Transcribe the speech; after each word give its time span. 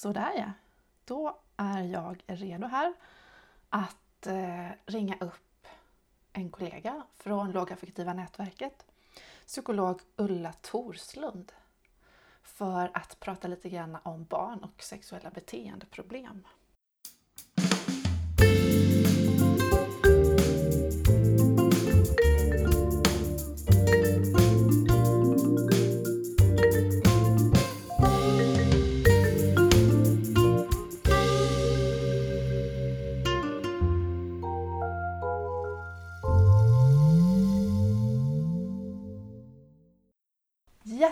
Sådär 0.00 0.32
ja. 0.36 0.52
Då 1.04 1.38
är 1.56 1.82
jag 1.82 2.22
redo 2.26 2.66
här 2.66 2.94
att 3.68 4.26
eh, 4.26 4.68
ringa 4.86 5.16
upp 5.20 5.66
en 6.32 6.50
kollega 6.50 7.02
från 7.16 7.52
Lågaffektiva 7.52 8.12
nätverket, 8.12 8.86
psykolog 9.46 10.00
Ulla 10.16 10.52
Torslund, 10.52 11.52
för 12.42 12.90
att 12.94 13.20
prata 13.20 13.48
lite 13.48 13.68
grann 13.68 13.98
om 14.02 14.24
barn 14.24 14.58
och 14.58 14.82
sexuella 14.82 15.30
beteendeproblem. 15.30 16.46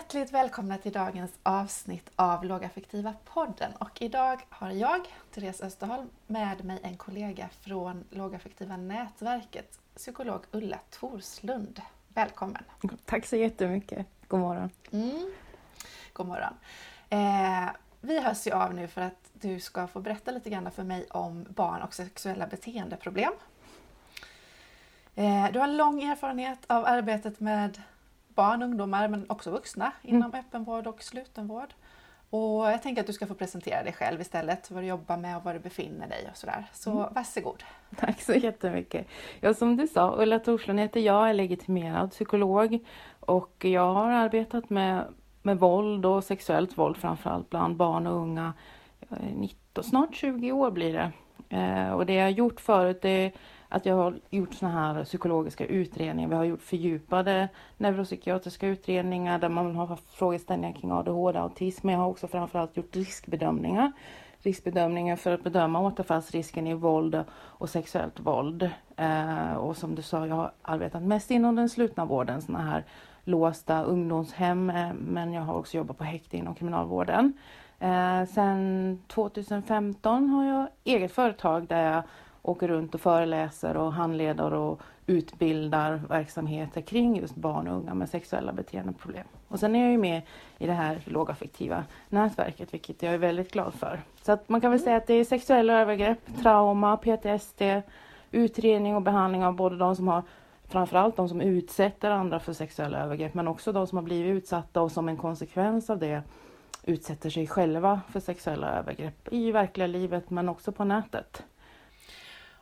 Hjärtligt 0.09 0.33
välkomna 0.33 0.77
till 0.77 0.91
dagens 0.91 1.31
avsnitt 1.43 2.09
av 2.15 2.45
Lågaffektiva 2.45 3.13
podden. 3.25 3.71
Och 3.79 4.01
idag 4.01 4.45
har 4.49 4.71
jag, 4.71 5.01
Therese 5.33 5.61
Österholm, 5.61 6.09
med 6.27 6.65
mig 6.65 6.79
en 6.83 6.97
kollega 6.97 7.49
från 7.61 8.03
Lågaffektiva 8.09 8.77
nätverket, 8.77 9.79
psykolog 9.95 10.41
Ulla 10.51 10.79
Torslund. 10.89 11.81
Välkommen! 12.07 12.63
Tack 13.05 13.25
så 13.25 13.35
jättemycket! 13.35 14.07
God 14.27 14.39
morgon! 14.39 14.69
Mm. 14.91 15.31
God 16.13 16.27
morgon! 16.27 16.53
Eh, 17.09 17.69
vi 18.01 18.19
hörs 18.19 18.47
ju 18.47 18.51
av 18.51 18.73
nu 18.73 18.87
för 18.87 19.01
att 19.01 19.29
du 19.33 19.59
ska 19.59 19.87
få 19.87 20.01
berätta 20.01 20.31
lite 20.31 20.49
grann 20.49 20.71
för 20.71 20.83
mig 20.83 21.07
om 21.09 21.45
barn 21.49 21.81
och 21.81 21.93
sexuella 21.93 22.47
beteendeproblem. 22.47 23.33
Eh, 25.15 25.51
du 25.51 25.59
har 25.59 25.67
lång 25.67 26.03
erfarenhet 26.03 26.59
av 26.67 26.85
arbetet 26.85 27.39
med 27.39 27.81
barn, 28.39 28.63
ungdomar 28.63 29.07
men 29.07 29.25
också 29.29 29.51
vuxna 29.51 29.91
inom 30.01 30.21
mm. 30.21 30.39
öppenvård 30.39 30.87
och 30.87 31.03
slutenvård. 31.03 31.73
Och 32.29 32.65
jag 32.65 32.81
tänker 32.83 33.01
att 33.01 33.07
du 33.07 33.13
ska 33.13 33.27
få 33.27 33.33
presentera 33.33 33.83
dig 33.83 33.93
själv 33.93 34.21
istället, 34.21 34.71
vad 34.71 34.83
du 34.83 34.87
jobbar 34.87 35.17
med 35.17 35.37
och 35.37 35.43
var 35.43 35.53
du 35.53 35.59
befinner 35.59 36.07
dig 36.07 36.27
och 36.31 36.37
sådär. 36.37 36.65
Så 36.73 36.91
mm. 36.91 37.13
varsågod! 37.13 37.63
Tack 37.97 38.21
så 38.21 38.33
jättemycket! 38.33 39.07
Ja, 39.39 39.53
som 39.53 39.77
du 39.77 39.87
sa, 39.87 40.15
Ulla 40.17 40.39
Torslund 40.39 40.79
heter 40.79 40.99
jag, 40.99 41.29
är 41.29 41.33
legitimerad 41.33 42.11
psykolog 42.11 42.79
och 43.19 43.65
jag 43.65 43.93
har 43.93 44.11
arbetat 44.11 44.69
med, 44.69 45.05
med 45.41 45.59
våld 45.59 46.05
och 46.05 46.23
sexuellt 46.23 46.77
våld 46.77 46.97
framförallt 46.97 47.49
bland 47.49 47.75
barn 47.75 48.07
och 48.07 48.17
unga 48.17 48.53
19, 49.35 49.83
snart 49.83 50.15
20 50.15 50.51
år 50.51 50.71
blir 50.71 50.93
det. 50.93 51.11
Eh, 51.57 51.91
och 51.91 52.05
det 52.05 52.13
jag 52.13 52.23
har 52.23 52.29
gjort 52.29 52.61
förut 52.61 53.01
det 53.01 53.31
att 53.69 53.85
jag 53.85 53.95
har 53.95 54.19
gjort 54.29 54.53
såna 54.53 54.71
här 54.71 55.03
psykologiska 55.03 55.65
utredningar. 55.65 56.29
Vi 56.29 56.35
har 56.35 56.43
gjort 56.43 56.61
fördjupade 56.61 57.49
neuropsykiatriska 57.77 58.67
utredningar 58.67 59.39
där 59.39 59.49
man 59.49 59.75
har 59.75 59.85
haft 59.85 60.13
frågeställningar 60.13 60.75
kring 60.75 60.91
ADHD 60.91 61.39
och 61.39 61.45
autism. 61.45 61.87
Men 61.87 61.93
jag 61.93 62.01
har 62.01 62.09
också 62.09 62.27
framförallt 62.27 62.77
gjort 62.77 62.95
riskbedömningar. 62.95 63.91
Riskbedömningar 64.41 65.15
för 65.15 65.31
att 65.31 65.43
bedöma 65.43 65.79
återfallsrisken 65.79 66.67
i 66.67 66.73
våld 66.73 67.23
och 67.31 67.69
sexuellt 67.69 68.19
våld. 68.19 68.69
Eh, 68.95 69.53
och 69.53 69.77
som 69.77 69.95
du 69.95 70.01
sa, 70.01 70.27
jag 70.27 70.35
har 70.35 70.51
arbetat 70.61 71.03
mest 71.03 71.31
inom 71.31 71.55
den 71.55 71.69
slutna 71.69 72.05
vården, 72.05 72.41
såna 72.41 72.61
här 72.61 72.85
låsta 73.23 73.83
ungdomshem. 73.83 74.69
Eh, 74.69 74.93
men 74.93 75.33
jag 75.33 75.41
har 75.41 75.53
också 75.53 75.77
jobbat 75.77 75.97
på 75.97 76.03
häkte 76.03 76.37
inom 76.37 76.55
kriminalvården. 76.55 77.33
Eh, 77.79 78.25
sen 78.25 78.99
2015 79.07 80.29
har 80.29 80.45
jag 80.45 80.67
eget 80.83 81.11
företag 81.11 81.67
där 81.67 81.93
jag 81.93 82.03
åker 82.41 82.67
runt 82.67 82.95
och 82.95 83.01
föreläser 83.01 83.77
och 83.77 83.93
handleder 83.93 84.53
och 84.53 84.81
utbildar 85.07 86.01
verksamheter 86.09 86.81
kring 86.81 87.19
just 87.19 87.35
barn 87.35 87.67
och 87.67 87.77
unga 87.77 87.93
med 87.93 88.09
sexuella 88.09 88.53
beteendeproblem. 88.53 89.25
Och 89.47 89.59
sen 89.59 89.75
är 89.75 89.83
jag 89.83 89.91
ju 89.91 89.97
med 89.97 90.21
i 90.57 90.67
det 90.67 90.73
här 90.73 91.01
lågaffektiva 91.05 91.83
nätverket, 92.09 92.73
vilket 92.73 93.03
jag 93.03 93.13
är 93.13 93.17
väldigt 93.17 93.51
glad 93.51 93.73
för. 93.73 93.99
Så 94.21 94.31
att 94.31 94.49
man 94.49 94.61
kan 94.61 94.71
väl 94.71 94.79
säga 94.79 94.97
att 94.97 95.07
det 95.07 95.13
är 95.13 95.25
sexuella 95.25 95.73
övergrepp, 95.73 96.19
trauma, 96.41 96.97
PTSD, 96.97 97.61
utredning 98.31 98.95
och 98.95 99.01
behandling 99.01 99.45
av 99.45 99.55
både 99.55 99.77
de 99.77 99.95
som 99.95 100.07
har 100.07 100.23
framförallt 100.67 101.15
de 101.15 101.29
som 101.29 101.41
utsätter 101.41 102.11
andra 102.11 102.39
för 102.39 102.53
sexuella 102.53 102.99
övergrepp, 102.99 103.33
men 103.33 103.47
också 103.47 103.71
de 103.71 103.87
som 103.87 103.97
har 103.97 104.03
blivit 104.03 104.37
utsatta 104.37 104.81
och 104.81 104.91
som 104.91 105.09
en 105.09 105.17
konsekvens 105.17 105.89
av 105.89 105.99
det 105.99 106.23
utsätter 106.83 107.29
sig 107.29 107.47
själva 107.47 108.01
för 108.09 108.19
sexuella 108.19 108.79
övergrepp 108.79 109.27
i 109.31 109.51
verkliga 109.51 109.87
livet 109.87 110.29
men 110.29 110.49
också 110.49 110.71
på 110.71 110.83
nätet. 110.83 111.43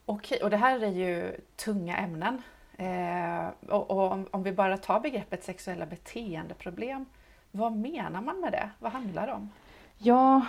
Okej, 0.10 0.40
och 0.44 0.50
det 0.50 0.58
här 0.58 0.84
är 0.84 0.92
ju 0.92 1.36
tunga 1.56 1.98
ämnen. 1.98 2.42
Eh, 2.78 3.48
och, 3.70 3.92
och 3.92 4.12
om, 4.12 4.28
om, 4.32 4.44
vi 4.44 4.52
bara 4.52 4.78
tar 4.78 5.00
begreppet 5.00 5.44
sexuella 5.44 5.86
beteendeproblem, 5.86 7.06
vad 7.52 7.76
menar 7.76 8.22
man 8.22 8.40
med 8.40 8.52
det? 8.52 8.70
Vad 8.80 8.92
handlar 8.92 9.28
det 9.28 9.34
om? 9.34 9.50
Ja, 9.98 10.46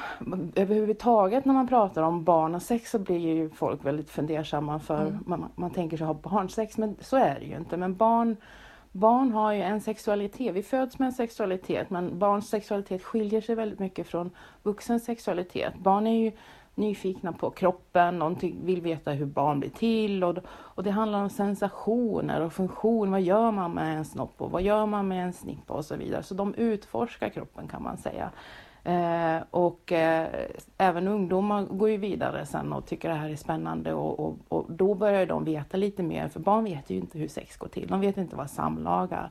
överhuvudtaget 0.54 1.44
när 1.44 1.54
man 1.54 1.68
pratar 1.68 2.02
om 2.02 2.24
barn 2.24 2.54
och 2.54 2.62
sex 2.62 2.90
så 2.90 2.98
blir 2.98 3.18
ju 3.18 3.50
folk 3.50 3.84
väldigt 3.84 4.10
fundersamma 4.10 4.78
för 4.78 5.00
mm. 5.00 5.24
man, 5.26 5.48
man 5.54 5.70
tänker 5.70 5.96
sig 5.96 6.06
ha 6.06 6.14
barnsex, 6.14 6.78
men 6.78 6.96
så 7.00 7.16
är 7.16 7.40
det 7.40 7.46
ju 7.46 7.56
inte. 7.56 7.76
Men 7.76 7.96
barn, 7.96 8.36
barn 8.92 9.32
har 9.32 9.52
ju 9.52 9.62
en 9.62 9.80
sexualitet, 9.80 10.54
vi 10.54 10.62
föds 10.62 10.98
med 10.98 11.06
en 11.06 11.12
sexualitet 11.12 11.90
men 11.90 12.18
barns 12.18 12.48
sexualitet 12.48 13.02
skiljer 13.02 13.40
sig 13.40 13.54
väldigt 13.54 13.78
mycket 13.78 14.06
från 14.06 14.30
vuxens 14.62 15.04
sexualitet. 15.04 15.74
Barn 15.78 16.06
är 16.06 16.24
ju 16.24 16.32
nyfikna 16.78 17.32
på 17.32 17.50
kroppen, 17.50 18.18
de 18.18 18.36
vill 18.64 18.80
veta 18.80 19.10
hur 19.10 19.26
barn 19.26 19.60
blir 19.60 19.70
till 19.70 20.24
och, 20.24 20.38
och 20.48 20.82
det 20.82 20.90
handlar 20.90 21.22
om 21.22 21.30
sensationer 21.30 22.40
och 22.40 22.52
funktion. 22.52 23.10
Vad 23.10 23.22
gör 23.22 23.50
man 23.50 23.72
med 23.72 23.96
en 23.96 24.04
snopp 24.04 24.34
och 24.42 24.50
vad 24.50 24.62
gör 24.62 24.86
man 24.86 25.08
med 25.08 25.24
en 25.24 25.32
snippa 25.32 25.74
och 25.74 25.84
så 25.84 25.96
vidare. 25.96 26.22
Så 26.22 26.34
de 26.34 26.54
utforskar 26.54 27.28
kroppen 27.28 27.68
kan 27.68 27.82
man 27.82 27.96
säga. 27.96 28.30
Eh, 28.84 29.42
och 29.50 29.92
eh, 29.92 30.28
även 30.78 31.08
ungdomar 31.08 31.62
går 31.62 31.90
ju 31.90 31.96
vidare 31.96 32.46
sen 32.46 32.72
och 32.72 32.86
tycker 32.86 33.08
det 33.08 33.14
här 33.14 33.30
är 33.30 33.36
spännande 33.36 33.94
och, 33.94 34.20
och, 34.20 34.36
och, 34.48 34.66
då 34.68 34.94
börjar 34.94 35.26
de 35.26 35.44
veta 35.44 35.76
lite 35.76 36.02
mer, 36.02 36.28
för 36.28 36.40
barn 36.40 36.64
vet 36.64 36.90
ju 36.90 36.96
inte 36.96 37.18
hur 37.18 37.28
sex 37.28 37.56
går 37.56 37.68
till. 37.68 37.88
De 37.88 38.00
vet 38.00 38.16
inte 38.16 38.36
vad 38.36 38.50
samlaga 38.50 39.30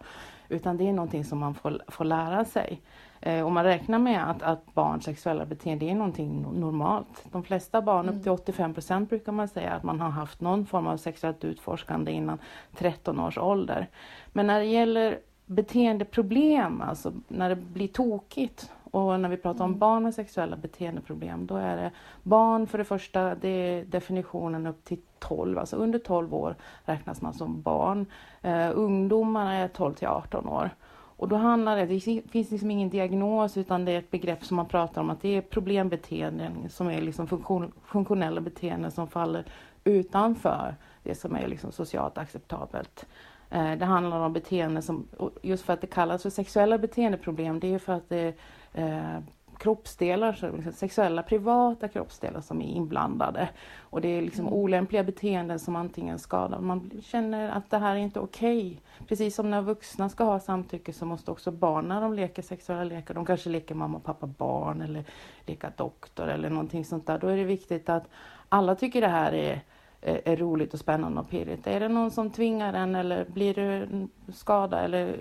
utan 0.49 0.77
det 0.77 0.89
är 0.89 0.93
någonting 0.93 1.25
som 1.25 1.39
man 1.39 1.55
får, 1.55 1.81
får 1.87 2.05
lära 2.05 2.45
sig. 2.45 2.81
Eh, 3.21 3.45
och 3.45 3.51
man 3.51 3.63
räknar 3.63 3.99
med 3.99 4.29
att, 4.29 4.43
att 4.43 4.73
barns 4.73 5.03
sexuella 5.03 5.45
beteende 5.45 5.85
är 5.85 5.95
någonting 5.95 6.41
normalt. 6.59 7.25
De 7.31 7.43
flesta 7.43 7.81
barn, 7.81 8.09
upp 8.09 8.23
till 8.23 8.31
85 8.31 8.63
mm. 8.63 8.73
procent 8.73 9.09
brukar 9.09 9.31
man 9.31 9.47
säga 9.47 9.73
att 9.73 9.83
man 9.83 9.99
har 9.99 10.09
haft 10.09 10.41
någon 10.41 10.65
form 10.65 10.87
av 10.87 10.97
sexuellt 10.97 11.43
utforskande 11.43 12.11
innan 12.11 12.39
13 12.77 13.19
års 13.19 13.37
ålder. 13.37 13.87
Men 14.33 14.47
när 14.47 14.59
det 14.59 14.65
gäller 14.65 15.19
beteendeproblem, 15.45 16.81
alltså 16.81 17.13
när 17.27 17.49
det 17.49 17.55
blir 17.55 17.87
tokigt 17.87 18.71
och 18.91 19.19
när 19.19 19.29
vi 19.29 19.37
pratar 19.37 19.63
om 19.63 19.69
mm. 19.69 19.79
barn 19.79 20.03
med 20.03 20.13
sexuella 20.13 20.55
beteendeproblem, 20.55 21.45
då 21.45 21.55
är 21.55 21.77
det 21.77 21.91
barn 22.23 22.67
för 22.67 22.77
det 22.77 22.83
första, 22.83 23.35
det 23.35 23.49
är 23.49 23.85
definitionen 23.85 24.67
upp 24.67 24.83
till 24.83 25.01
12, 25.19 25.59
alltså 25.59 25.75
under 25.75 25.99
12 25.99 26.33
år 26.33 26.55
räknas 26.85 27.21
man 27.21 27.33
som 27.33 27.61
barn. 27.61 28.05
Uh, 28.45 28.71
ungdomarna 28.73 29.53
är 29.53 29.67
12 29.67 29.93
till 29.93 30.07
18 30.07 30.47
år. 30.47 30.69
Och 31.17 31.27
då 31.27 31.35
handlar 31.35 31.77
det, 31.77 31.85
det 31.85 31.99
finns 32.31 32.51
liksom 32.51 32.71
ingen 32.71 32.89
diagnos 32.89 33.57
utan 33.57 33.85
det 33.85 33.91
är 33.91 33.99
ett 33.99 34.11
begrepp 34.11 34.45
som 34.45 34.57
man 34.57 34.67
pratar 34.67 35.01
om 35.01 35.09
att 35.09 35.21
det 35.21 35.37
är 35.37 35.41
problembeteenden 35.41 36.69
som 36.69 36.87
är 36.87 37.01
liksom 37.01 37.27
funktion, 37.27 37.71
funktionella 37.85 38.41
beteenden 38.41 38.91
som 38.91 39.07
faller 39.07 39.45
utanför 39.83 40.75
det 41.03 41.15
som 41.15 41.35
är 41.35 41.47
liksom 41.47 41.71
socialt 41.71 42.17
acceptabelt. 42.17 43.05
Eh, 43.49 43.71
det 43.71 43.85
handlar 43.85 44.19
om 44.19 44.33
beteenden 44.33 44.83
som, 44.83 45.07
just 45.41 45.65
för 45.65 45.73
att 45.73 45.81
det 45.81 45.87
kallas 45.87 46.23
för 46.23 46.29
sexuella 46.29 46.77
beteendeproblem, 46.77 47.59
det 47.59 47.73
är 47.73 47.79
för 47.79 47.93
att 47.93 48.09
det 48.09 48.33
eh, 48.73 49.19
kroppsdelar, 49.57 50.31
liksom 50.41 50.73
sexuella 50.73 51.23
privata 51.23 51.87
kroppsdelar 51.87 52.41
som 52.41 52.61
är 52.61 52.65
inblandade. 52.65 53.49
Och 53.79 54.01
det 54.01 54.07
är 54.07 54.21
liksom 54.21 54.47
mm. 54.47 54.53
olämpliga 54.53 55.03
beteenden 55.03 55.59
som 55.59 55.75
antingen 55.75 56.19
skadar, 56.19 56.59
man 56.59 56.91
känner 57.03 57.49
att 57.49 57.69
det 57.69 57.77
här 57.77 57.95
är 57.95 57.99
inte 57.99 58.19
okej. 58.19 58.67
Okay. 58.67 59.07
Precis 59.07 59.35
som 59.35 59.49
när 59.49 59.61
vuxna 59.61 60.09
ska 60.09 60.23
ha 60.23 60.39
samtycke 60.39 60.93
så 60.93 61.05
måste 61.05 61.31
också 61.31 61.51
barn 61.51 61.87
när 61.87 62.01
de 62.01 62.13
leker 62.13 62.41
sexuella 62.41 62.83
lekar, 62.83 63.13
de 63.13 63.25
kanske 63.25 63.49
leker 63.49 63.75
mamma, 63.75 63.99
pappa, 63.99 64.27
barn 64.27 64.81
eller 64.81 65.03
leker 65.45 65.71
doktor 65.77 66.27
eller 66.27 66.49
någonting 66.49 66.85
sånt 66.85 67.07
där. 67.07 67.19
Då 67.19 67.27
är 67.27 67.37
det 67.37 67.43
viktigt 67.43 67.89
att 67.89 68.09
alla 68.49 68.75
tycker 68.75 69.01
det 69.01 69.07
här 69.07 69.33
är 69.33 69.61
är 70.01 70.37
roligt 70.37 70.73
och 70.73 70.79
spännande 70.79 71.21
och 71.21 71.29
pirrigt. 71.29 71.67
Är 71.67 71.79
det 71.79 71.87
någon 71.87 72.11
som 72.11 72.29
tvingar 72.29 72.73
en 72.73 72.95
eller 72.95 73.25
blir 73.25 73.53
det 73.53 73.87
skada 74.33 74.79
eller 74.79 75.15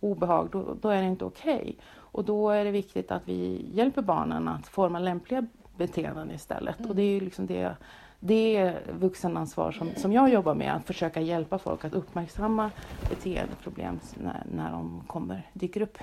obehag, 0.00 0.48
då, 0.52 0.76
då 0.80 0.88
är 0.88 1.02
det 1.02 1.08
inte 1.08 1.24
okej. 1.24 1.60
Okay. 1.60 1.74
Och 2.18 2.24
då 2.24 2.50
är 2.50 2.64
det 2.64 2.70
viktigt 2.70 3.10
att 3.10 3.22
vi 3.24 3.70
hjälper 3.72 4.02
barnen 4.02 4.48
att 4.48 4.68
forma 4.68 4.98
lämpliga 4.98 5.46
beteenden 5.76 6.30
istället. 6.30 6.78
Mm. 6.78 6.90
Och 6.90 6.96
det 6.96 7.02
är 7.02 7.20
liksom 7.20 7.46
det, 7.46 7.76
det 8.20 8.74
vuxenansvar 9.00 9.72
som, 9.72 9.90
som 9.96 10.12
jag 10.12 10.30
jobbar 10.30 10.54
med, 10.54 10.74
att 10.74 10.86
försöka 10.86 11.20
hjälpa 11.20 11.58
folk 11.58 11.84
att 11.84 11.94
uppmärksamma 11.94 12.70
beteendeproblem 13.10 14.00
när, 14.14 14.42
när 14.52 14.70
de 14.70 15.02
kommer, 15.06 15.50
dyker 15.52 15.82
upp. 15.82 15.98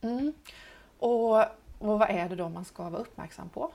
Mm. 0.00 0.32
Och 0.98 1.44
Och 1.78 1.98
vad 1.98 2.10
är 2.10 2.28
det 2.28 2.36
då 2.36 2.48
man 2.48 2.64
ska 2.64 2.90
vara 2.90 3.00
uppmärksam 3.02 3.48
på? 3.48 3.70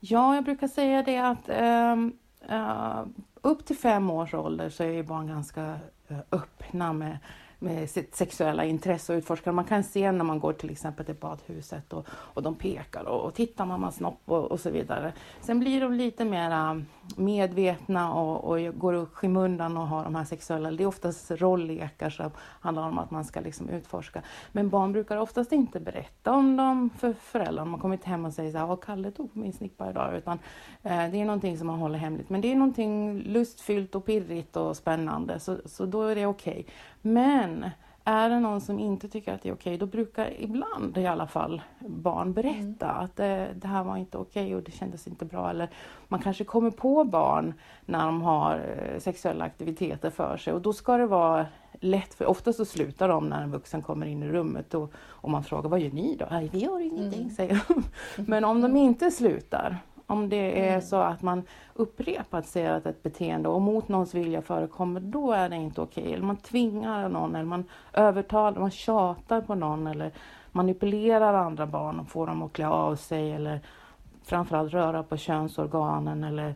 Ja, 0.00 0.34
jag 0.34 0.44
brukar 0.44 0.68
säga 0.68 1.02
det 1.02 1.18
att 1.18 1.48
um, 1.92 2.12
uh, 2.50 3.04
upp 3.42 3.66
till 3.66 3.76
fem 3.76 4.10
års 4.10 4.34
ålder 4.34 4.68
så 4.70 4.84
är 4.84 5.02
barn 5.02 5.26
ganska 5.26 5.78
uh, 6.10 6.18
öppna 6.30 6.92
med 6.92 7.18
med 7.62 7.90
sitt 7.90 8.14
sexuella 8.14 8.64
intresse 8.64 9.12
och 9.12 9.16
utforskar. 9.16 9.52
Man 9.52 9.64
kan 9.64 9.84
se 9.84 10.12
när 10.12 10.24
man 10.24 10.40
går 10.40 10.52
till 10.52 10.70
exempel 10.70 11.06
till 11.06 11.14
badhuset 11.14 11.92
och, 11.92 12.06
och 12.10 12.42
de 12.42 12.54
pekar 12.54 13.04
och, 13.04 13.24
och 13.24 13.34
tittar 13.34 13.66
mammas 13.66 13.96
snopp 13.96 14.20
och, 14.24 14.44
och 14.44 14.60
så 14.60 14.70
vidare. 14.70 15.12
Sen 15.40 15.60
blir 15.60 15.80
de 15.80 15.92
lite 15.92 16.24
mer 16.24 16.84
medvetna 17.16 18.14
och, 18.14 18.44
och 18.44 18.78
går 18.78 18.92
upp 18.92 19.14
skymundan 19.14 19.76
och 19.76 19.86
har 19.86 20.04
de 20.04 20.14
här 20.14 20.24
sexuella, 20.24 20.70
det 20.70 20.82
är 20.82 20.86
oftast 20.86 21.30
rolllekar 21.30 22.10
som 22.10 22.30
handlar 22.38 22.88
om 22.88 22.98
att 22.98 23.10
man 23.10 23.24
ska 23.24 23.40
liksom 23.40 23.68
utforska. 23.68 24.22
Men 24.52 24.68
barn 24.68 24.92
brukar 24.92 25.16
oftast 25.16 25.52
inte 25.52 25.80
berätta 25.80 26.32
om 26.32 26.56
dem 26.56 26.90
för 26.98 27.12
föräldrarna. 27.12 27.70
Man 27.70 27.80
kommer 27.80 27.94
inte 27.94 28.08
hem 28.08 28.24
och 28.24 28.32
säger 28.32 28.52
så 28.52 28.58
här, 28.58 28.76
Kalle 28.76 29.10
tog 29.10 29.32
på 29.32 29.38
min 29.38 29.52
snippa 29.52 29.90
idag, 29.90 30.16
utan 30.16 30.38
eh, 30.82 31.10
det 31.10 31.20
är 31.20 31.24
någonting 31.24 31.58
som 31.58 31.66
man 31.66 31.78
håller 31.78 31.98
hemligt. 31.98 32.30
Men 32.30 32.40
det 32.40 32.52
är 32.52 32.54
någonting 32.54 33.18
lustfyllt 33.18 33.94
och 33.94 34.04
pirrigt 34.04 34.56
och 34.56 34.76
spännande, 34.76 35.40
så, 35.40 35.56
så 35.64 35.86
då 35.86 36.02
är 36.02 36.14
det 36.14 36.26
okej. 36.26 36.52
Okay. 36.52 36.64
Men 37.02 37.70
är 38.04 38.30
det 38.30 38.40
någon 38.40 38.60
som 38.60 38.78
inte 38.78 39.08
tycker 39.08 39.34
att 39.34 39.42
det 39.42 39.48
är 39.48 39.54
okej, 39.54 39.78
då 39.78 39.86
brukar 39.86 40.40
ibland 40.40 40.98
i 40.98 41.06
alla 41.06 41.26
fall 41.26 41.62
barn 41.78 42.32
berätta 42.32 42.90
mm. 42.90 43.04
att 43.04 43.16
det, 43.16 43.48
det, 43.54 43.68
här 43.68 43.84
var 43.84 43.96
inte 43.96 44.18
okej 44.18 44.56
och 44.56 44.62
det 44.62 44.72
kändes 44.72 45.06
inte 45.06 45.24
bra. 45.24 45.50
Eller 45.50 45.68
man 46.08 46.20
kanske 46.20 46.44
kommer 46.44 46.70
på 46.70 47.04
barn 47.04 47.54
när 47.86 48.06
de 48.06 48.22
har 48.22 48.54
eh, 48.54 48.98
sexuella 48.98 49.44
aktiviteter 49.44 50.10
för 50.10 50.36
sig 50.36 50.52
och 50.52 50.62
då 50.62 50.72
ska 50.72 50.96
det 50.96 51.06
vara 51.06 51.46
lätt, 51.80 52.14
för 52.14 52.26
ofta 52.26 52.52
så 52.52 52.64
slutar 52.64 53.08
de 53.08 53.28
när 53.28 53.42
en 53.42 53.50
vuxen 53.50 53.82
kommer 53.82 54.06
in 54.06 54.22
i 54.22 54.28
rummet 54.28 54.74
och, 54.74 54.92
och 54.96 55.30
man 55.30 55.44
frågar 55.44 55.70
vad 55.70 55.80
gör 55.80 55.90
ni 55.90 56.16
då? 56.16 56.48
Vi 56.52 56.58
gör 56.58 56.80
ingenting, 56.80 57.20
mm. 57.20 57.30
säger 57.30 57.64
de. 57.68 57.84
Men 58.26 58.44
om 58.44 58.60
de 58.60 58.76
inte 58.76 59.10
slutar, 59.10 59.78
om 60.06 60.28
det 60.28 60.66
är 60.66 60.68
mm. 60.68 60.82
så 60.82 60.96
att 60.96 61.22
man 61.22 61.42
upprepat 61.74 62.46
ser 62.46 62.70
att 62.70 62.86
ett 62.86 63.02
beteende 63.02 63.48
och 63.48 63.62
mot 63.62 63.88
någons 63.88 64.14
vilja 64.14 64.42
förekommer, 64.42 65.00
då 65.00 65.32
är 65.32 65.48
det 65.48 65.56
inte 65.56 65.80
okej. 65.80 66.02
Okay. 66.02 66.14
Eller 66.14 66.24
man 66.24 66.36
tvingar 66.36 67.08
någon, 67.08 67.34
eller 67.34 67.46
man 67.46 67.64
övertalar, 67.92 68.60
man 68.60 68.70
tjatar 68.70 69.40
på 69.40 69.54
någon 69.54 69.86
eller 69.86 70.12
manipulerar 70.52 71.34
andra 71.34 71.66
barn 71.66 72.00
och 72.00 72.08
får 72.08 72.26
dem 72.26 72.42
att 72.42 72.52
klä 72.52 72.68
av 72.68 72.96
sig 72.96 73.32
eller 73.32 73.60
framförallt 74.24 74.72
röra 74.72 75.02
på 75.02 75.16
könsorganen 75.16 76.24
eller 76.24 76.54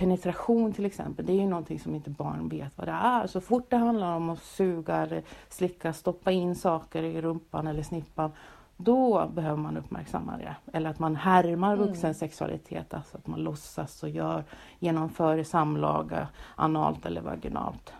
penetration 0.00 0.72
till 0.72 0.84
exempel, 0.84 1.26
det 1.26 1.32
är 1.32 1.40
ju 1.40 1.48
någonting 1.48 1.78
som 1.78 1.94
inte 1.94 2.10
barn 2.10 2.48
vet 2.48 2.78
vad 2.78 2.88
det 2.88 2.92
är. 2.92 3.26
Så 3.26 3.40
fort 3.40 3.70
det 3.70 3.76
handlar 3.76 4.16
om 4.16 4.30
att 4.30 4.42
suga 4.42 5.08
slicka, 5.48 5.92
stoppa 5.92 6.30
in 6.30 6.54
saker 6.54 7.02
i 7.02 7.20
rumpan 7.20 7.66
eller 7.66 7.82
snippan, 7.82 8.32
då 8.84 9.28
behöver 9.34 9.56
man 9.56 9.76
uppmärksamma 9.76 10.36
det. 10.36 10.56
Eller 10.72 10.90
att 10.90 10.98
man 10.98 11.16
härmar 11.16 11.76
vuxen 11.76 12.04
mm. 12.04 12.14
sexualitet, 12.14 12.94
alltså 12.94 13.16
att 13.16 13.26
man 13.26 13.40
låtsas 13.40 14.02
och 14.02 14.08
gör, 14.08 14.44
genomför 14.78 15.42
samlaga 15.42 16.28
analt 16.56 17.06
eller 17.06 17.20
vaginalt. 17.20 17.92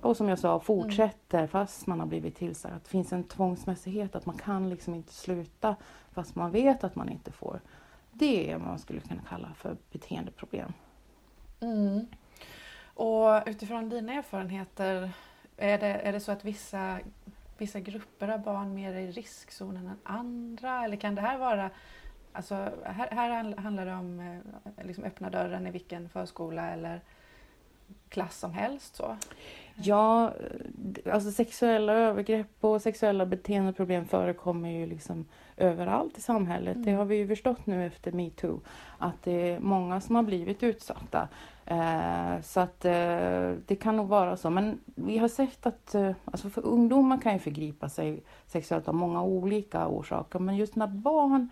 Och 0.00 0.16
som 0.16 0.28
jag 0.28 0.38
sa, 0.38 0.60
fortsätter 0.60 1.38
mm. 1.38 1.48
fast 1.48 1.86
man 1.86 2.00
har 2.00 2.06
blivit 2.06 2.36
tillsagd. 2.36 2.74
Det 2.82 2.88
finns 2.88 3.12
en 3.12 3.24
tvångsmässighet, 3.24 4.16
att 4.16 4.26
man 4.26 4.36
kan 4.36 4.70
liksom 4.70 4.94
inte 4.94 5.12
sluta 5.12 5.76
fast 6.12 6.34
man 6.34 6.50
vet 6.50 6.84
att 6.84 6.96
man 6.96 7.08
inte 7.08 7.32
får. 7.32 7.60
Det 8.12 8.50
är 8.50 8.58
vad 8.58 8.68
man 8.68 8.78
skulle 8.78 9.00
kunna 9.00 9.22
kalla 9.28 9.48
för 9.56 9.76
beteendeproblem. 9.92 10.72
Mm. 11.60 12.06
Och 12.84 13.42
utifrån 13.46 13.88
dina 13.88 14.12
erfarenheter, 14.12 15.10
är 15.56 15.78
det, 15.78 15.86
är 15.86 16.12
det 16.12 16.20
så 16.20 16.32
att 16.32 16.44
vissa 16.44 16.98
vissa 17.58 17.80
grupper 17.80 18.28
av 18.28 18.40
barn 18.40 18.74
mer 18.74 18.94
i 18.94 19.10
riskzonen 19.10 19.86
än 19.86 19.98
andra? 20.02 20.84
Eller 20.84 20.96
kan 20.96 21.14
det 21.14 21.22
här 21.22 21.38
vara 21.38 21.70
Alltså, 22.36 22.54
här, 22.84 23.08
här 23.10 23.56
handlar 23.56 23.86
det 23.86 23.94
om 23.94 24.20
eh, 24.20 24.86
liksom 24.86 25.04
öppna 25.04 25.30
dörren 25.30 25.66
i 25.66 25.70
vilken 25.70 26.08
förskola 26.08 26.70
eller 26.70 27.00
klass 28.08 28.38
som 28.38 28.52
helst. 28.52 28.96
Så. 28.96 29.16
Ja, 29.82 30.32
alltså 31.12 31.30
sexuella 31.30 31.92
övergrepp 31.92 32.64
och 32.64 32.82
sexuella 32.82 33.26
beteendeproblem 33.26 34.04
förekommer 34.06 34.70
ju 34.70 34.86
liksom 34.86 35.24
överallt 35.56 36.18
i 36.18 36.20
samhället. 36.20 36.74
Mm. 36.76 36.86
Det 36.86 36.92
har 36.92 37.04
vi 37.04 37.16
ju 37.16 37.28
förstått 37.28 37.66
nu 37.66 37.86
efter 37.86 38.12
metoo. 38.12 38.60
Att 38.98 39.22
det 39.22 39.50
är 39.50 39.60
många 39.60 40.00
som 40.00 40.16
har 40.16 40.22
blivit 40.22 40.62
utsatta. 40.62 41.28
Eh, 41.66 42.40
så 42.42 42.60
att 42.60 42.84
eh, 42.84 43.52
det 43.66 43.76
kan 43.80 43.96
nog 43.96 44.08
vara 44.08 44.36
så. 44.36 44.50
Men 44.50 44.80
vi 44.84 45.18
har 45.18 45.28
sett 45.28 45.66
att 45.66 45.94
eh, 45.94 46.10
alltså 46.24 46.50
för 46.50 46.66
ungdomar 46.66 47.20
kan 47.20 47.32
ju 47.32 47.38
förgripa 47.38 47.88
sig 47.88 48.22
sexuellt 48.46 48.88
av 48.88 48.94
många 48.94 49.22
olika 49.22 49.88
orsaker. 49.88 50.38
Men 50.38 50.56
just 50.56 50.76
när 50.76 50.86
barn 50.86 51.50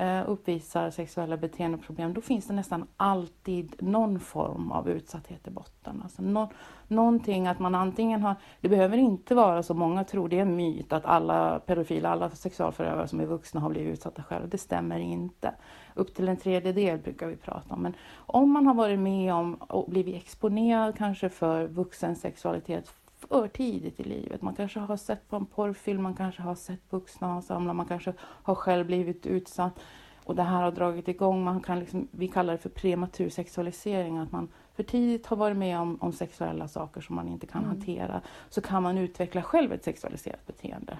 Eh, 0.00 0.22
uppvisar 0.26 0.90
sexuella 0.90 1.36
beteendeproblem, 1.36 2.14
då 2.14 2.20
finns 2.20 2.46
det 2.46 2.52
nästan 2.54 2.86
alltid 2.96 3.82
någon 3.82 4.20
form 4.20 4.72
av 4.72 4.88
utsatthet 4.88 5.48
i 5.48 5.50
botten. 5.50 6.00
Alltså 6.02 6.22
no 6.22 6.48
någonting 6.88 7.46
att 7.46 7.58
man 7.58 7.74
antingen 7.74 8.22
har, 8.22 8.34
det 8.60 8.68
behöver 8.68 8.96
inte 8.96 9.34
vara 9.34 9.62
så 9.62 9.74
många 9.74 10.04
tror, 10.04 10.28
det 10.28 10.38
är 10.38 10.42
en 10.42 10.56
myt 10.56 10.92
att 10.92 11.04
alla 11.04 11.58
pedofila, 11.58 12.08
alla 12.08 12.30
sexualförövare 12.30 13.08
som 13.08 13.20
är 13.20 13.26
vuxna 13.26 13.60
har 13.60 13.70
blivit 13.70 13.92
utsatta 13.92 14.22
själva. 14.22 14.46
Det 14.46 14.58
stämmer 14.58 14.98
inte. 14.98 15.54
Upp 15.94 16.14
till 16.14 16.28
en 16.28 16.36
tredjedel 16.36 16.98
brukar 16.98 17.26
vi 17.26 17.36
prata 17.36 17.74
om. 17.74 17.82
Men 17.82 17.94
om 18.16 18.50
man 18.50 18.66
har 18.66 18.74
varit 18.74 18.98
med 18.98 19.34
om 19.34 19.54
och 19.54 19.90
blivit 19.90 20.16
exponerad 20.16 20.96
kanske 20.96 21.28
för 21.28 21.66
vuxen 21.66 22.16
sexualitet 22.16 22.88
för 23.30 23.48
tidigt 23.48 24.00
i 24.00 24.04
livet. 24.04 24.42
Man 24.42 24.54
kanske 24.54 24.80
har 24.80 24.96
sett 24.96 25.28
på 25.28 25.36
en 25.36 25.46
porrfilm, 25.46 26.02
man 26.02 26.14
kanske 26.14 26.42
har 26.42 26.54
sett 26.54 26.92
vuxna 26.92 27.26
ha 27.26 27.42
samlat, 27.42 27.76
man 27.76 27.86
kanske 27.86 28.12
har 28.20 28.54
själv 28.54 28.86
blivit 28.86 29.26
utsatt. 29.26 29.80
Och 30.24 30.36
det 30.36 30.42
här 30.42 30.62
har 30.62 30.72
dragit 30.72 31.08
igång, 31.08 31.44
man 31.44 31.60
kan 31.60 31.78
liksom, 31.78 32.08
vi 32.10 32.28
kallar 32.28 32.52
det 32.52 32.58
för 32.58 32.68
prematur 32.68 33.28
sexualisering, 33.28 34.18
att 34.18 34.32
man 34.32 34.48
för 34.74 34.82
tidigt 34.82 35.26
har 35.26 35.36
varit 35.36 35.56
med 35.56 35.80
om, 35.80 35.98
om 36.00 36.12
sexuella 36.12 36.68
saker 36.68 37.00
som 37.00 37.16
man 37.16 37.28
inte 37.28 37.46
kan 37.46 37.64
mm. 37.64 37.76
hantera. 37.76 38.20
Så 38.48 38.60
kan 38.60 38.82
man 38.82 38.98
utveckla 38.98 39.42
själv 39.42 39.72
ett 39.72 39.84
sexualiserat 39.84 40.46
beteende. 40.46 40.98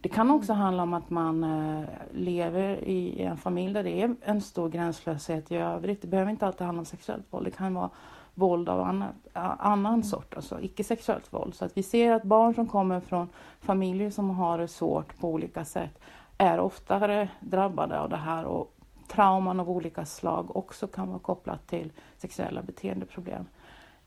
Det 0.00 0.08
kan 0.08 0.26
mm. 0.26 0.36
också 0.36 0.52
handla 0.52 0.82
om 0.82 0.94
att 0.94 1.10
man 1.10 1.44
äh, 1.44 1.84
lever 2.12 2.84
i 2.84 3.22
en 3.22 3.36
familj 3.36 3.74
där 3.74 3.84
det 3.84 4.02
är 4.02 4.16
en 4.22 4.40
stor 4.40 4.68
gränslöshet 4.68 5.52
i 5.52 5.56
övrigt. 5.56 6.02
Det 6.02 6.08
behöver 6.08 6.30
inte 6.30 6.46
alltid 6.46 6.66
handla 6.66 6.80
om 6.80 6.86
sexuellt 6.86 7.26
våld, 7.30 7.46
det 7.46 7.50
kan 7.50 7.74
vara 7.74 7.90
våld 8.34 8.68
av 8.68 8.80
annan, 8.80 9.12
annan 9.32 9.94
mm. 9.94 10.02
sort, 10.02 10.34
alltså 10.34 10.60
icke-sexuellt 10.60 11.32
våld. 11.32 11.54
Så 11.54 11.64
att 11.64 11.76
vi 11.76 11.82
ser 11.82 12.12
att 12.12 12.22
barn 12.22 12.54
som 12.54 12.66
kommer 12.66 13.00
från 13.00 13.28
familjer 13.60 14.10
som 14.10 14.30
har 14.30 14.58
det 14.58 14.68
svårt 14.68 15.18
på 15.18 15.28
olika 15.28 15.64
sätt 15.64 15.98
är 16.38 16.60
oftare 16.60 17.28
drabbade 17.40 18.00
av 18.00 18.08
det 18.08 18.16
här 18.16 18.44
och 18.44 18.74
trauman 19.08 19.60
av 19.60 19.70
olika 19.70 20.06
slag 20.06 20.56
också 20.56 20.86
kan 20.86 21.08
vara 21.08 21.18
kopplat 21.18 21.66
till 21.66 21.92
sexuella 22.18 22.62
beteendeproblem. 22.62 23.46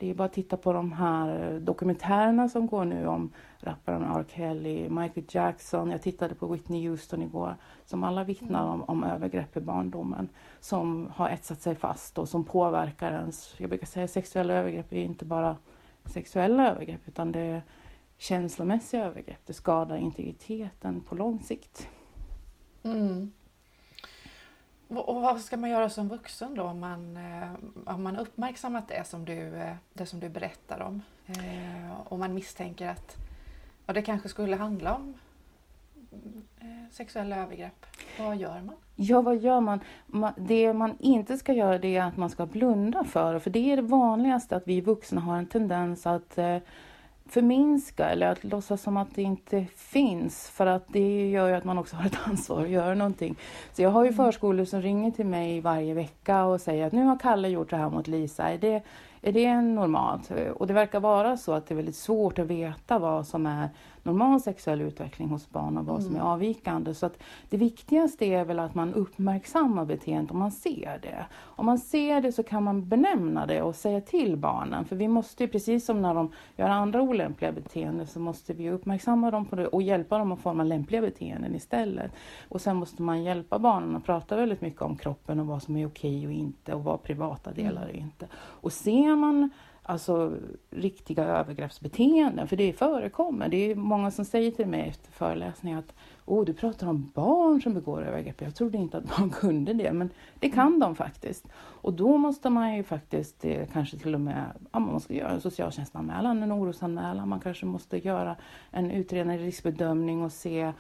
Det 0.04 0.10
är 0.10 0.14
bara 0.14 0.26
att 0.26 0.34
titta 0.34 0.58
på 0.58 0.74
de 0.74 0.92
här 0.92 1.60
dokumentärerna 1.60 2.50
som 2.50 2.68
går 2.68 2.86
nu 2.86 3.08
om 3.08 3.32
rapparen 3.60 4.04
R. 4.04 4.26
Kelly, 4.36 4.90
Michael 4.90 5.26
Jackson. 5.30 5.92
Jag 5.92 6.02
tittade 6.02 6.36
på 6.36 6.48
Whitney 6.48 6.90
Houston 6.90 7.22
igår 7.22 7.56
som 7.86 8.04
alla 8.04 8.24
vittnar 8.24 8.68
om, 8.68 8.84
om 8.84 9.04
övergrepp 9.04 9.58
i 9.58 9.60
barndomen 9.60 10.30
som 10.60 11.10
har 11.16 11.30
etsat 11.30 11.62
sig 11.62 11.76
fast 11.76 12.18
och 12.18 12.30
som 12.30 12.44
påverkar 12.44 13.12
ens... 13.12 13.56
Jag 13.58 13.70
brukar 13.70 13.88
säga 13.88 14.04
att 14.04 14.12
sexuella 14.12 14.54
övergrepp 14.54 14.94
är 14.94 14.98
inte 15.04 15.26
bara 15.26 15.58
sexuella 16.06 16.72
övergrepp 16.72 17.08
utan 17.08 17.32
det 17.32 17.40
är 17.40 17.62
känslomässiga 18.18 19.06
övergrepp. 19.06 19.42
Det 19.46 19.54
skadar 19.54 19.98
integriteten 19.98 21.02
på 21.02 21.16
lång 21.16 21.40
sikt. 21.40 21.88
Mm. 22.84 23.32
Och 24.88 25.22
vad 25.22 25.42
ska 25.42 25.58
man 25.58 25.70
göra 25.70 25.90
som 25.90 26.10
vuxen 26.10 26.56
då 26.56 26.64
om 26.64 26.80
man, 26.80 27.18
har 27.86 27.94
om 27.94 28.04
man 28.04 28.18
uppmärksammat 28.18 28.88
det 28.88 29.08
som 29.08 29.26
du, 29.26 29.56
eh, 29.56 29.76
det 29.94 30.06
som 30.06 30.20
du 30.20 30.30
berättar 30.30 30.82
om? 30.82 31.02
Eh, 31.26 32.02
och 32.06 32.20
man 32.20 32.34
misstänker 32.34 32.90
att 32.90 33.16
och 33.86 33.94
det 33.94 34.02
kanske 34.02 34.30
skulle 34.30 34.56
handla 34.56 34.96
om 34.96 35.14
sexuella 36.92 37.38
övergrepp. 37.38 37.86
Vad 38.20 38.38
gör 38.38 38.62
man? 38.62 38.76
Ja, 38.96 39.22
vad 39.22 39.38
gör 39.38 39.60
man? 39.60 39.80
Det 40.38 40.74
man 40.74 40.98
inte 41.00 41.38
ska 41.38 41.54
göra 41.54 41.78
det 41.78 41.98
är 41.98 42.04
att 42.04 42.18
man 42.18 42.30
ska 42.30 42.46
blunda 42.46 43.04
för 43.04 43.34
det. 43.34 43.40
För 43.40 43.50
det 43.50 43.72
är 43.72 43.76
det 43.76 43.82
vanligaste 43.82 44.56
att 44.56 44.68
vi 44.68 44.82
vuxna 44.82 45.22
har 45.22 45.38
en 45.38 45.46
tendens 45.46 46.08
att 46.08 46.38
förminska 47.30 48.10
eller 48.10 48.28
att 48.28 48.44
låtsas 48.44 48.82
som 48.82 48.98
att 48.98 49.16
det 49.16 49.22
inte 49.22 49.66
finns. 49.76 50.50
För 50.50 50.66
att 50.66 50.86
det 50.88 51.30
gör 51.30 51.48
ju 51.48 51.54
att 51.54 51.64
man 51.64 51.78
också 51.78 51.96
har 51.96 52.06
ett 52.06 52.18
ansvar 52.28 52.62
att 52.64 52.70
göra 52.70 52.94
någonting. 52.94 53.36
Så 53.74 53.82
jag 53.82 53.90
har 53.90 54.04
ju 54.04 54.10
mm. 54.10 54.26
förskolor 54.26 54.66
som 54.66 54.82
ringer 54.82 55.12
till 55.12 55.26
mig 55.26 55.62
varje 55.62 55.94
vecka 55.94 56.44
och 56.44 56.62
säger 56.62 56.88
att 56.88 56.94
nu 56.94 57.04
har 57.04 57.20
Kalle 57.20 57.48
gjort 57.48 57.70
det 57.70 57.78
här 57.78 57.90
mot 57.90 58.08
Lisa. 58.08 58.50
Är 58.50 58.58
det, 58.58 58.82
är 59.22 59.32
det 59.32 59.62
normalt? 59.62 60.32
Och 60.56 60.68
det 60.68 60.74
verkar 60.74 61.00
vara 61.00 61.38
så 61.38 61.52
att 61.52 61.68
det 61.68 61.74
är 61.74 61.76
väldigt 61.76 61.96
svårt 61.96 62.40
att 62.40 62.48
veta 62.48 63.00
vad 63.00 63.28
som 63.28 63.46
är 63.46 63.70
normal 64.04 64.40
sexuell 64.40 64.82
utveckling 64.82 65.30
hos 65.30 65.50
barn 65.50 65.78
och 65.78 65.86
vad 65.86 65.96
mm. 65.96 66.06
som 66.06 66.16
är 66.16 66.20
mm. 66.20 66.32
avvikande. 66.32 66.94
Så 66.94 67.06
att 67.06 67.18
det 67.50 67.58
viktigaste 67.58 68.26
är 68.26 68.46
väl 68.46 68.60
att 68.60 68.76
man 68.76 68.94
uppmärksammar 68.94 69.86
beteendet 69.86 70.32
om 70.32 70.40
man 70.40 70.52
ser 70.52 71.00
det. 71.02 71.26
Om 71.34 71.66
man 71.66 71.80
ser 71.80 72.22
det 72.22 72.32
så 72.32 72.44
kan 72.44 72.64
man 72.64 72.88
benämna 72.88 73.46
det 73.46 73.62
och 73.62 73.76
säga 73.76 74.02
till 74.02 74.38
barnen. 74.38 74.86
För 74.86 74.96
vi 74.96 75.08
måste 75.08 75.44
ju, 75.44 75.50
precis 75.50 75.86
som 75.86 76.02
när 76.02 76.14
de 76.14 76.32
gör 76.58 76.70
andra 76.70 77.02
olämpliga 77.02 77.52
beteenden, 77.52 78.08
så 78.08 78.20
måste 78.20 78.54
vi 78.54 78.70
uppmärksamma 78.70 79.32
dem 79.32 79.46
på 79.46 79.56
det 79.56 79.68
och 79.68 79.82
hjälpa 79.82 80.18
dem 80.18 80.32
att 80.32 80.40
forma 80.40 80.64
lämpliga 80.64 81.02
beteenden 81.02 81.56
istället. 81.56 82.12
Och 82.50 82.62
sen 82.62 82.76
måste 82.76 83.02
man 83.02 83.24
hjälpa 83.24 83.60
barnen 83.60 83.96
att 83.96 84.06
prata 84.06 84.36
väldigt 84.36 84.62
mycket 84.62 84.82
om 84.82 84.96
kroppen 84.96 85.40
och 85.40 85.48
vad 85.48 85.64
som 85.64 85.78
är 85.78 85.88
okej 85.88 86.28
och 86.28 86.34
inte 86.34 86.74
och 86.74 86.84
vad 86.84 87.04
privata 87.04 87.52
delar 87.52 87.82
är 87.82 87.96
inte. 87.96 88.28
Och 88.36 88.74
ser 88.74 89.16
man 89.16 89.50
alltså 89.84 90.38
riktiga 90.70 91.24
övergreppsbeteenden, 91.24 92.48
för 92.48 92.56
det 92.56 92.74
förekommer. 92.74 93.50
Det 93.50 93.72
är 93.72 93.76
många 93.76 94.12
som 94.12 94.26
säger 94.26 94.52
till 94.52 94.68
mig 94.68 94.90
efter 94.90 95.12
föreläsningar 95.12 95.80
att 95.80 95.94
Åh, 96.26 96.46
du 96.46 96.54
pratar 96.54 96.88
om 96.88 97.12
barn 97.14 97.62
som 97.62 97.74
begår 97.74 98.02
övergrepp. 98.02 98.42
Jag 98.42 98.56
trodde 98.56 98.78
inte 98.78 98.98
att 98.98 99.18
barn 99.18 99.30
kunde 99.30 99.74
det, 99.74 99.94
men 99.94 100.10
det 100.40 100.50
kan 100.50 100.68
mm. 100.68 100.80
de 100.80 100.96
faktiskt. 100.96 101.48
Och 101.56 101.94
då 101.94 102.18
måste 102.18 102.50
man 102.50 102.76
ju 102.76 102.84
faktiskt 102.84 103.46
eh, 103.46 103.68
kanske 103.74 103.98
till 103.98 104.16
och 104.16 104.22
med 104.22 104.46
ja, 104.72 104.80
man 104.80 104.94
måste 104.94 105.16
göra 105.16 105.32
en 105.32 105.42
socialtjänstanmälan, 105.42 106.44
en 106.44 106.52
orosanmälan. 106.52 107.30
Man 107.30 107.40
kanske 107.40 107.66
måste 107.66 107.98
göra 107.98 108.36
en 108.72 108.92
utredning, 108.92 109.40
riskbedömning 109.40 110.24
och 110.24 110.32
se 110.32 110.74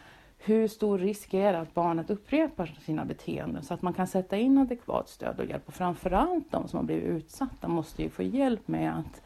hur 0.45 0.67
stor 0.67 0.97
risk 0.97 1.33
är 1.33 1.53
det 1.53 1.59
att 1.59 1.73
barnet 1.73 2.09
upprepar 2.09 2.75
sina 2.85 3.05
beteenden 3.05 3.63
så 3.63 3.73
att 3.73 3.81
man 3.81 3.93
kan 3.93 4.07
sätta 4.07 4.37
in 4.37 4.57
adekvat 4.57 5.09
stöd 5.09 5.39
och 5.39 5.45
hjälp. 5.45 5.67
Och 5.67 5.73
framförallt 5.73 6.51
de 6.51 6.67
som 6.67 6.77
har 6.77 6.83
blivit 6.83 7.03
utsatta 7.03 7.67
måste 7.67 8.03
ju 8.03 8.09
få 8.09 8.23
hjälp 8.23 8.67
med 8.67 8.99
att, 8.99 9.21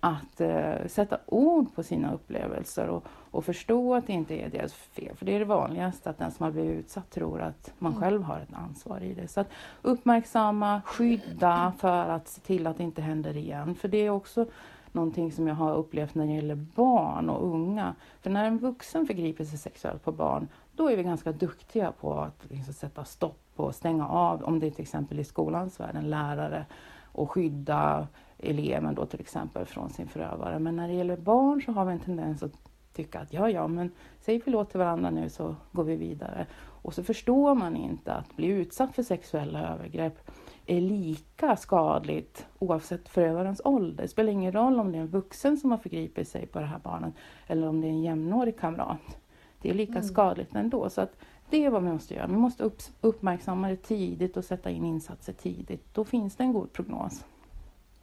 att 0.00 0.40
uh, 0.40 0.86
sätta 0.86 1.18
ord 1.26 1.74
på 1.74 1.82
sina 1.82 2.14
upplevelser 2.14 2.88
och, 2.88 3.04
och 3.30 3.44
förstå 3.44 3.94
att 3.94 4.06
det 4.06 4.12
inte 4.12 4.34
är 4.34 4.48
deras 4.48 4.72
fel. 4.74 5.16
För 5.16 5.26
det 5.26 5.34
är 5.34 5.38
det 5.38 5.44
vanligaste, 5.44 6.10
att 6.10 6.18
den 6.18 6.30
som 6.30 6.44
har 6.44 6.52
blivit 6.52 6.78
utsatt 6.84 7.10
tror 7.10 7.40
att 7.40 7.72
man 7.78 7.92
mm. 7.92 8.02
själv 8.02 8.22
har 8.22 8.40
ett 8.40 8.54
ansvar 8.54 9.00
i 9.00 9.14
det. 9.14 9.28
Så 9.28 9.40
att 9.40 9.50
uppmärksamma, 9.82 10.82
skydda 10.84 11.72
för 11.78 12.08
att 12.08 12.28
se 12.28 12.40
till 12.40 12.66
att 12.66 12.76
det 12.76 12.84
inte 12.84 13.02
händer 13.02 13.36
igen. 13.36 13.74
För 13.74 13.88
det 13.88 13.98
är 13.98 14.10
också 14.10 14.46
någonting 14.92 15.32
som 15.32 15.48
jag 15.48 15.54
har 15.54 15.74
upplevt 15.74 16.14
när 16.14 16.26
det 16.26 16.32
gäller 16.32 16.54
barn 16.54 17.30
och 17.30 17.54
unga. 17.54 17.94
För 18.20 18.30
när 18.30 18.44
en 18.44 18.58
vuxen 18.58 19.06
förgriper 19.06 19.44
sig 19.44 19.58
sexuellt 19.58 20.04
på 20.04 20.12
barn, 20.12 20.48
då 20.76 20.90
är 20.90 20.96
vi 20.96 21.02
ganska 21.02 21.32
duktiga 21.32 21.92
på 21.92 22.14
att 22.14 22.50
liksom 22.50 22.74
sätta 22.74 23.04
stopp 23.04 23.52
och 23.56 23.74
stänga 23.74 24.08
av, 24.08 24.42
om 24.42 24.60
det 24.60 24.66
är 24.66 24.70
till 24.70 24.82
exempel 24.82 25.18
i 25.20 25.24
skolans 25.24 25.80
värld, 25.80 25.96
en 25.96 26.10
lärare, 26.10 26.66
och 27.12 27.30
skydda 27.30 28.06
eleven 28.38 28.94
då 28.94 29.06
till 29.06 29.20
exempel 29.20 29.66
från 29.66 29.90
sin 29.90 30.08
förövare. 30.08 30.58
Men 30.58 30.76
när 30.76 30.88
det 30.88 30.94
gäller 30.94 31.16
barn 31.16 31.62
så 31.62 31.72
har 31.72 31.84
vi 31.84 31.92
en 31.92 32.00
tendens 32.00 32.42
att 32.42 32.52
tycka 32.92 33.20
att 33.20 33.32
ja, 33.32 33.50
ja, 33.50 33.68
men 33.68 33.90
säg 34.20 34.40
förlåt 34.40 34.70
till 34.70 34.78
varandra 34.78 35.10
nu 35.10 35.28
så 35.28 35.56
går 35.72 35.84
vi 35.84 35.96
vidare. 35.96 36.46
Och 36.82 36.94
så 36.94 37.02
förstår 37.02 37.54
man 37.54 37.76
inte 37.76 38.12
att 38.14 38.36
bli 38.36 38.46
utsatt 38.46 38.94
för 38.94 39.02
sexuella 39.02 39.68
övergrepp 39.68 40.30
är 40.72 40.80
lika 40.80 41.56
skadligt 41.56 42.46
oavsett 42.58 43.08
förövarens 43.08 43.60
ålder. 43.64 44.02
Det 44.02 44.08
spelar 44.08 44.32
ingen 44.32 44.52
roll 44.52 44.80
om 44.80 44.92
det 44.92 44.98
är 44.98 45.02
en 45.02 45.08
vuxen 45.08 45.56
som 45.56 45.70
har 45.70 45.78
förgripit 45.78 46.28
sig 46.28 46.46
på 46.46 46.60
det 46.60 46.66
här 46.66 46.78
barnet 46.78 47.14
eller 47.46 47.68
om 47.68 47.80
det 47.80 47.86
är 47.86 47.90
en 47.90 48.02
jämnårig 48.02 48.58
kamrat. 48.58 49.18
Det 49.62 49.70
är 49.70 49.74
lika 49.74 49.92
mm. 49.92 50.04
skadligt 50.04 50.54
ändå. 50.54 50.90
Så 50.90 51.00
att 51.00 51.16
det 51.50 51.64
är 51.64 51.70
vad 51.70 51.82
vi 51.82 51.88
måste 51.88 52.14
göra. 52.14 52.26
Vi 52.26 52.36
måste 52.36 52.62
upp, 52.62 52.82
uppmärksamma 53.00 53.68
det 53.68 53.76
tidigt 53.76 54.36
och 54.36 54.44
sätta 54.44 54.70
in 54.70 54.84
insatser 54.84 55.32
tidigt. 55.32 55.94
Då 55.94 56.04
finns 56.04 56.36
det 56.36 56.44
en 56.44 56.52
god 56.52 56.72
prognos. 56.72 57.24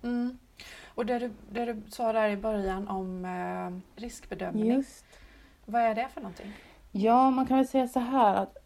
Mm. 0.03 0.37
Och 0.85 1.05
det 1.05 1.19
du, 1.19 1.31
det 1.51 1.65
du 1.65 1.81
sa 1.89 2.13
där 2.13 2.29
i 2.29 2.37
början 2.37 2.87
om 2.87 3.25
eh, 3.25 4.01
riskbedömning. 4.01 4.73
Just. 4.73 5.05
Vad 5.65 5.81
är 5.81 5.95
det 5.95 6.07
för 6.13 6.21
någonting? 6.21 6.53
Ja, 6.91 7.29
man 7.29 7.45
kan 7.45 7.57
väl 7.57 7.67
säga 7.67 7.87
så 7.87 7.99
här 7.99 8.35
att 8.35 8.57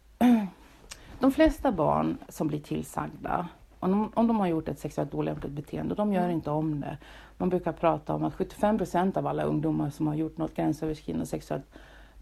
de 1.20 1.32
flesta 1.32 1.72
barn 1.72 2.18
som 2.28 2.48
blir 2.48 2.60
tillsagda 2.60 3.48
om 3.82 3.90
de, 3.90 4.12
om 4.14 4.26
de 4.26 4.40
har 4.40 4.46
gjort 4.46 4.68
ett 4.68 4.78
sexuellt 4.78 5.14
olämpligt 5.14 5.52
beteende, 5.52 5.94
de 5.94 6.12
gör 6.12 6.22
mm. 6.22 6.34
inte 6.34 6.50
om 6.50 6.80
det. 6.80 6.98
Man 7.38 7.48
brukar 7.48 7.72
prata 7.72 8.14
om 8.14 8.24
att 8.24 8.34
75 8.34 8.78
procent 8.78 9.16
av 9.16 9.26
alla 9.26 9.42
ungdomar 9.42 9.90
som 9.90 10.06
har 10.06 10.14
gjort 10.14 10.38
något 10.38 10.54
gränsöverskridande 10.54 11.26
sexuellt 11.26 11.64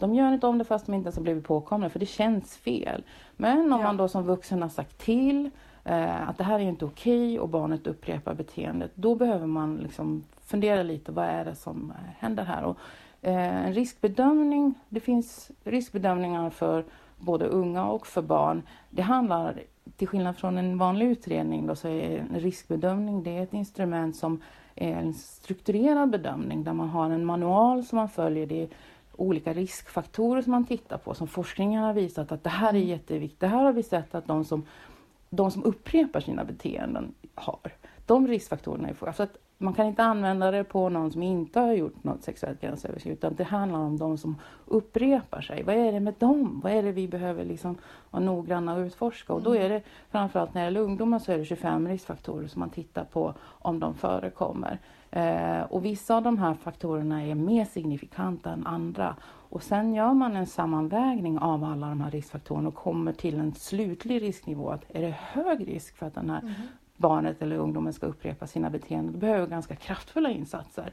de 0.01 0.15
gör 0.15 0.33
inte 0.33 0.47
om 0.47 0.59
det 0.59 0.65
fast 0.65 0.87
de 0.87 0.95
inte 0.95 1.07
ens 1.07 1.17
har 1.17 1.23
blivit 1.23 1.45
påkomna 1.45 1.91
för 1.91 1.99
det 1.99 2.07
känns 2.07 2.57
fel. 2.57 3.03
Men 3.37 3.73
om 3.73 3.81
ja. 3.81 3.87
man 3.87 3.97
då 3.97 4.09
som 4.09 4.25
vuxen 4.25 4.63
har 4.63 4.69
sagt 4.69 4.99
till 4.99 5.51
eh, 5.85 6.29
att 6.29 6.39
det 6.39 6.45
här 6.45 6.55
är 6.55 6.63
inte 6.63 6.85
okej 6.85 7.41
och 7.41 7.49
barnet 7.49 7.87
upprepar 7.87 8.35
beteendet, 8.35 8.91
då 8.95 9.15
behöver 9.15 9.47
man 9.47 9.77
liksom 9.77 10.25
fundera 10.45 10.83
lite, 10.83 11.13
vad 11.13 11.25
är 11.25 11.45
det 11.45 11.55
som 11.55 11.93
händer 12.19 12.45
här? 12.45 12.65
Och, 12.65 12.79
eh, 13.23 13.67
en 13.67 13.75
riskbedömning, 13.75 14.75
det 14.89 15.01
finns 15.01 15.51
riskbedömningar 15.65 16.51
för 16.51 16.85
både 17.19 17.47
unga 17.47 17.87
och 17.87 18.07
för 18.07 18.23
barn. 18.23 18.63
Det 18.91 19.03
handlar 19.03 19.63
till 19.97 20.09
skillnad 20.09 20.37
från 20.37 20.59
en 20.59 20.79
vanlig 20.79 21.07
utredning 21.07 21.67
då, 21.67 21.75
så 21.75 21.89
är 21.89 22.19
en 22.19 22.41
riskbedömning 22.41 23.23
det 23.23 23.39
är 23.39 23.43
ett 23.43 23.55
instrument 23.55 24.17
som 24.17 24.43
är 24.75 24.93
en 24.93 25.15
strukturerad 25.15 26.11
bedömning 26.11 26.65
där 26.65 26.73
man 26.73 26.89
har 26.89 27.11
en 27.11 27.25
manual 27.25 27.85
som 27.85 27.97
man 27.97 28.09
följer. 28.09 28.47
Det 28.47 28.63
är 28.63 28.69
olika 29.17 29.53
riskfaktorer 29.53 30.43
som 30.43 30.51
man 30.51 30.65
tittar 30.65 30.99
på 30.99 31.15
som 31.15 31.29
forskningen 31.29 31.83
har 31.83 31.95
visat 31.95 32.33
att 32.33 32.45
det 32.45 32.51
här 32.51 32.75
är 32.75 32.79
jätteviktigt. 32.79 33.41
Det 33.41 33.47
här 33.47 33.63
har 33.65 33.73
vi 33.73 33.83
sett 33.83 34.15
att 34.15 34.27
de 34.27 34.45
som, 34.45 34.67
de 35.31 35.51
som 35.51 35.65
upprepar 35.65 36.21
sina 36.21 36.45
beteenden 36.45 37.15
har. 37.35 37.73
De 38.07 38.29
riskfaktorerna 38.29 38.89
är 38.89 38.95
för, 38.95 39.07
alltså 39.07 39.23
att 39.23 39.37
man 39.63 39.75
kan 39.75 39.87
inte 39.87 40.05
använda 40.05 40.51
det 40.51 40.65
på 40.65 40.89
någon 40.89 41.13
som 41.13 41.23
inte 41.23 41.61
har 41.61 41.73
gjort 41.73 42.05
något 42.05 42.23
sexuellt 42.23 42.61
gränsöverskridande 42.61 43.19
utan 43.19 43.35
det 43.35 43.45
handlar 43.45 43.79
om 43.79 43.99
de 43.99 44.19
som 44.19 44.37
upprepar 44.67 45.41
sig. 45.41 45.63
Vad 45.63 45.75
är 45.75 45.93
det 45.93 46.01
med 46.01 46.15
dem? 46.19 46.61
Vad 46.65 46.73
är 46.73 46.83
det 46.83 46.93
vi 46.93 47.09
behöver 47.09 47.45
liksom 47.45 47.79
vara 48.11 48.23
noggranna 48.23 48.75
och 48.75 48.81
utforska? 48.81 49.33
Och 49.33 49.43
då 49.43 49.51
mm. 49.51 49.65
är 49.65 49.69
det 49.69 49.83
framförallt 50.11 50.55
när 50.55 50.61
det 50.61 50.65
gäller 50.65 50.81
ungdomar 50.81 51.19
så 51.19 51.33
är 51.33 51.39
det 51.39 51.45
25 51.45 51.89
riskfaktorer 51.89 52.49
som 52.49 52.61
man 52.61 52.71
tittar 52.71 53.05
på 53.05 53.35
om 53.43 53.81
de 53.81 53.95
förekommer. 53.95 54.79
Eh, 55.11 55.63
och 55.63 55.85
vissa 55.85 56.17
av 56.17 56.23
de 56.23 56.39
här 56.39 56.55
faktorerna 56.55 57.25
är 57.25 57.35
mer 57.35 57.65
signifikanta 57.65 58.51
än 58.51 58.67
andra. 58.67 59.17
Och 59.23 59.63
sen 59.63 59.95
gör 59.95 60.15
man 60.15 60.37
en 60.37 60.47
sammanvägning 60.47 61.39
av 61.39 61.65
alla 61.65 61.89
de 61.89 62.01
här 62.01 62.11
riskfaktorerna 62.11 62.69
och 62.69 62.75
kommer 62.75 63.13
till 63.13 63.39
en 63.39 63.55
slutlig 63.55 64.23
risknivå. 64.23 64.71
Att 64.71 64.85
är 64.89 65.03
det 65.03 65.17
hög 65.19 65.69
risk 65.69 65.97
för 65.97 66.07
att 66.07 66.15
den 66.15 66.31
här 66.31 66.41
mm 66.41 66.53
barnet 67.01 67.43
eller 67.43 67.57
ungdomen 67.57 67.93
ska 67.93 68.07
upprepa 68.07 68.47
sina 68.47 68.71
beteenden. 68.71 69.13
Det 69.13 69.19
behöver 69.19 69.47
ganska 69.47 69.77
kraftfulla 69.77 70.31
insatser. 70.31 70.93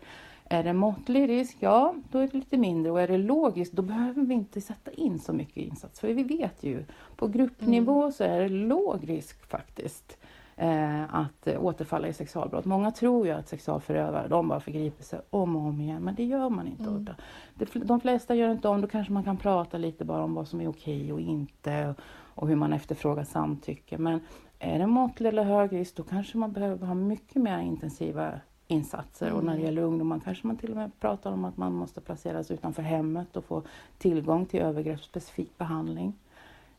Är 0.50 0.64
det 0.64 0.74
måttlig 0.74 1.30
risk, 1.30 1.58
ja 1.60 1.96
då 2.12 2.20
är 2.20 2.28
det 2.28 2.34
lite 2.34 2.58
mindre 2.58 2.92
och 2.92 3.02
är 3.02 3.08
det 3.08 3.18
logiskt 3.18 3.74
då 3.74 3.82
behöver 3.82 4.22
vi 4.22 4.34
inte 4.34 4.62
sätta 4.62 4.92
in 4.92 5.20
så 5.20 5.34
mycket 5.34 5.58
insats. 5.58 6.00
För 6.00 6.14
vi 6.14 6.24
vet 6.24 6.64
ju 6.64 6.86
på 7.16 7.28
gruppnivå 7.28 8.02
mm. 8.02 8.12
så 8.12 8.24
är 8.24 8.40
det 8.40 8.50
låg 8.50 9.10
risk 9.10 9.50
faktiskt 9.50 10.18
eh, 10.58 11.16
att 11.16 11.48
återfalla 11.48 12.08
i 12.08 12.14
sexualbrott. 12.14 12.66
Många 12.66 12.92
tror 12.92 13.28
ju 13.28 13.34
att 13.34 13.48
sexualförövare 13.48 14.28
de 14.28 14.48
bara 14.48 14.60
förgriper 14.60 15.04
sig 15.04 15.20
om 15.30 15.56
och 15.56 15.62
om 15.62 15.82
igen 15.82 16.04
men 16.04 16.16
det 16.16 16.24
gör 16.24 16.50
man 16.50 16.68
inte. 16.68 16.84
Mm. 16.84 17.88
De 17.88 18.02
flesta 18.02 18.36
gör 18.36 18.52
inte 18.52 18.68
om, 18.68 18.82
då 18.82 18.88
kanske 18.88 19.14
man 19.14 19.24
kan 19.24 19.38
prata 19.38 19.78
lite 19.78 20.06
bara 20.06 20.24
om 20.24 20.34
vad 20.34 20.48
som 20.48 20.62
är 20.62 20.68
okej 20.68 21.14
och 21.14 21.22
inte 21.22 21.96
och 22.36 22.48
hur 22.48 22.56
man 22.56 22.74
efterfrågar 22.74 23.24
samtycke. 23.24 23.98
Men 23.98 24.20
är 24.60 24.80
det 24.80 24.88
måttlig 24.88 25.30
eller 25.30 25.44
hög 25.44 25.74
risk 25.74 25.96
då 25.96 26.04
kanske 26.04 26.38
man 26.38 26.52
behöver 26.52 26.88
ha 26.88 26.94
mycket 26.94 27.42
mer 27.42 27.60
intensiva 27.60 28.40
insatser. 28.68 29.32
Och 29.32 29.44
när 29.44 29.52
det 29.52 29.58
mm. 29.58 29.66
gäller 29.66 29.82
ungdomar 29.82 30.20
kanske 30.20 30.48
man 30.48 30.58
till 30.58 30.72
och 30.72 30.78
med 30.78 31.00
pratar 31.00 31.32
om 31.32 31.46
att 31.46 31.58
man 31.58 31.74
måste 31.74 32.02
placeras 32.02 32.52
utanför 32.52 32.82
hemmet 32.82 33.38
och 33.38 33.46
få 33.46 33.64
tillgång 33.98 34.46
till 34.46 34.60
övergreppsspecifik 34.60 35.58
behandling. 35.58 36.14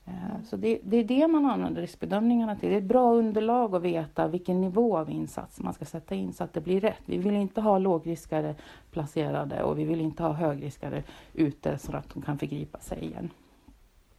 Eh, 0.09 0.45
så 0.45 0.57
det, 0.57 0.79
det, 0.83 0.97
är 0.97 1.05
det 1.05 1.29
man 1.29 1.47
använder 1.47 1.81
riskbedömningarna 1.81 2.57
till. 2.57 2.69
Det 2.69 2.75
är 2.75 2.79
ett 2.79 2.85
bra 2.85 3.15
underlag 3.15 3.75
att 3.75 3.83
veta 3.83 4.29
vilken 4.29 4.61
nivå 4.61 4.99
av 4.99 5.11
insats 5.11 5.61
man 5.61 5.75
ska 5.75 5.85
sätta 5.85 6.15
in 6.15 6.33
så 6.33 6.45
att 6.45 6.53
det 6.53 6.61
blir 6.61 6.81
rätt. 6.81 7.03
Vi 7.05 7.19
vill 7.19 7.37
inte 7.37 7.61
ha 7.61 7.79
lågriskare 7.79 8.55
placerade 8.91 9.63
och 9.63 9.79
vi 9.79 9.85
vill 9.85 10.01
inte 10.01 10.23
ha 10.23 10.33
högriskare 10.33 11.03
ute 11.35 11.79
så 11.79 11.97
att 11.97 12.15
de 12.15 12.23
kan 12.23 12.39
förgripa 12.39 12.79
sig 12.79 13.05
igen. 13.05 13.31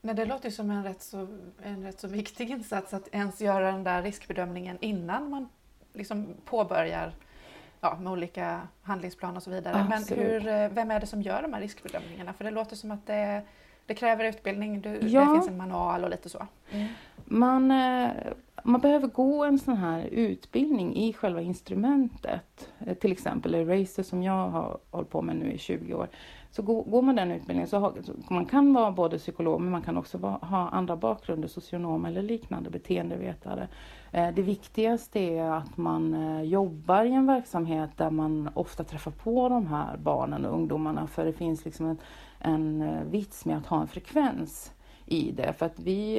Nej, 0.00 0.14
det 0.14 0.24
låter 0.24 0.50
som 0.50 0.70
en 0.70 0.84
rätt, 0.84 1.02
så, 1.02 1.26
en 1.62 1.82
rätt 1.82 2.00
så 2.00 2.08
viktig 2.08 2.50
insats 2.50 2.94
att 2.94 3.08
ens 3.12 3.40
göra 3.40 3.72
den 3.72 3.84
där 3.84 4.02
riskbedömningen 4.02 4.78
innan 4.80 5.30
man 5.30 5.48
liksom 5.92 6.26
påbörjar 6.44 7.12
ja, 7.80 7.98
med 8.00 8.12
olika 8.12 8.60
handlingsplaner 8.82 9.36
och 9.36 9.42
så 9.42 9.50
vidare. 9.50 9.86
Absolut. 9.92 10.10
Men 10.10 10.30
hur, 10.30 10.48
eh, 10.48 10.68
vem 10.68 10.90
är 10.90 11.00
det 11.00 11.06
som 11.06 11.22
gör 11.22 11.42
de 11.42 11.52
här 11.52 11.60
riskbedömningarna? 11.60 12.32
För 12.32 12.44
det 12.44 12.50
låter 12.50 12.76
som 12.76 12.90
att 12.90 13.06
det, 13.06 13.42
det 13.86 13.94
kräver 13.94 14.24
utbildning, 14.24 14.80
du, 14.80 14.98
ja. 15.02 15.20
det 15.20 15.34
finns 15.34 15.48
en 15.48 15.56
manual 15.56 16.04
och 16.04 16.10
lite 16.10 16.28
så. 16.28 16.46
Mm. 16.70 16.86
Man, 17.24 17.70
eh, 17.70 18.10
man 18.64 18.80
behöver 18.80 19.08
gå 19.08 19.44
en 19.44 19.58
sån 19.58 19.76
här 19.76 20.02
utbildning 20.04 20.96
i 20.96 21.12
själva 21.12 21.40
instrumentet. 21.40 22.68
Eh, 22.78 22.94
till 22.94 23.12
exempel 23.12 23.54
Eraser 23.54 24.02
som 24.02 24.22
jag 24.22 24.48
har 24.48 24.78
hållit 24.90 25.10
på 25.10 25.22
med 25.22 25.36
nu 25.36 25.52
i 25.52 25.58
20 25.58 25.94
år. 25.94 26.08
Så 26.52 26.62
går, 26.62 27.02
man 27.02 27.16
den 27.16 27.30
utbildningen 27.30 27.68
så, 27.68 27.78
har, 27.78 27.94
så 28.02 28.12
man 28.28 28.46
kan 28.46 28.72
vara 28.72 28.90
både 28.90 29.18
psykolog 29.18 29.60
men 29.60 29.70
man 29.70 29.82
kan 29.82 29.96
också 29.96 30.18
vara, 30.18 30.32
ha 30.32 30.68
andra 30.68 30.96
bakgrunder, 30.96 31.48
socionom 31.48 32.04
eller 32.04 32.22
liknande 32.22 32.70
beteendevetare. 32.70 33.68
Eh, 34.12 34.34
det 34.34 34.42
viktigaste 34.42 35.20
är 35.20 35.50
att 35.50 35.76
man 35.76 36.14
eh, 36.14 36.42
jobbar 36.42 37.04
i 37.04 37.12
en 37.12 37.26
verksamhet 37.26 37.90
där 37.96 38.10
man 38.10 38.50
ofta 38.54 38.84
träffar 38.84 39.10
på 39.10 39.48
de 39.48 39.66
här 39.66 39.96
barnen 39.96 40.44
och 40.44 40.54
ungdomarna 40.54 41.06
för 41.06 41.24
det 41.24 41.32
finns 41.32 41.64
liksom 41.64 41.86
en, 41.86 41.98
en 42.38 42.82
eh, 42.82 43.04
vits 43.04 43.44
med 43.44 43.56
att 43.56 43.66
ha 43.66 43.80
en 43.80 43.88
frekvens 43.88 44.72
i 45.06 45.32
det. 45.32 45.52
För 45.52 45.66
att 45.66 45.78
vi 45.78 46.18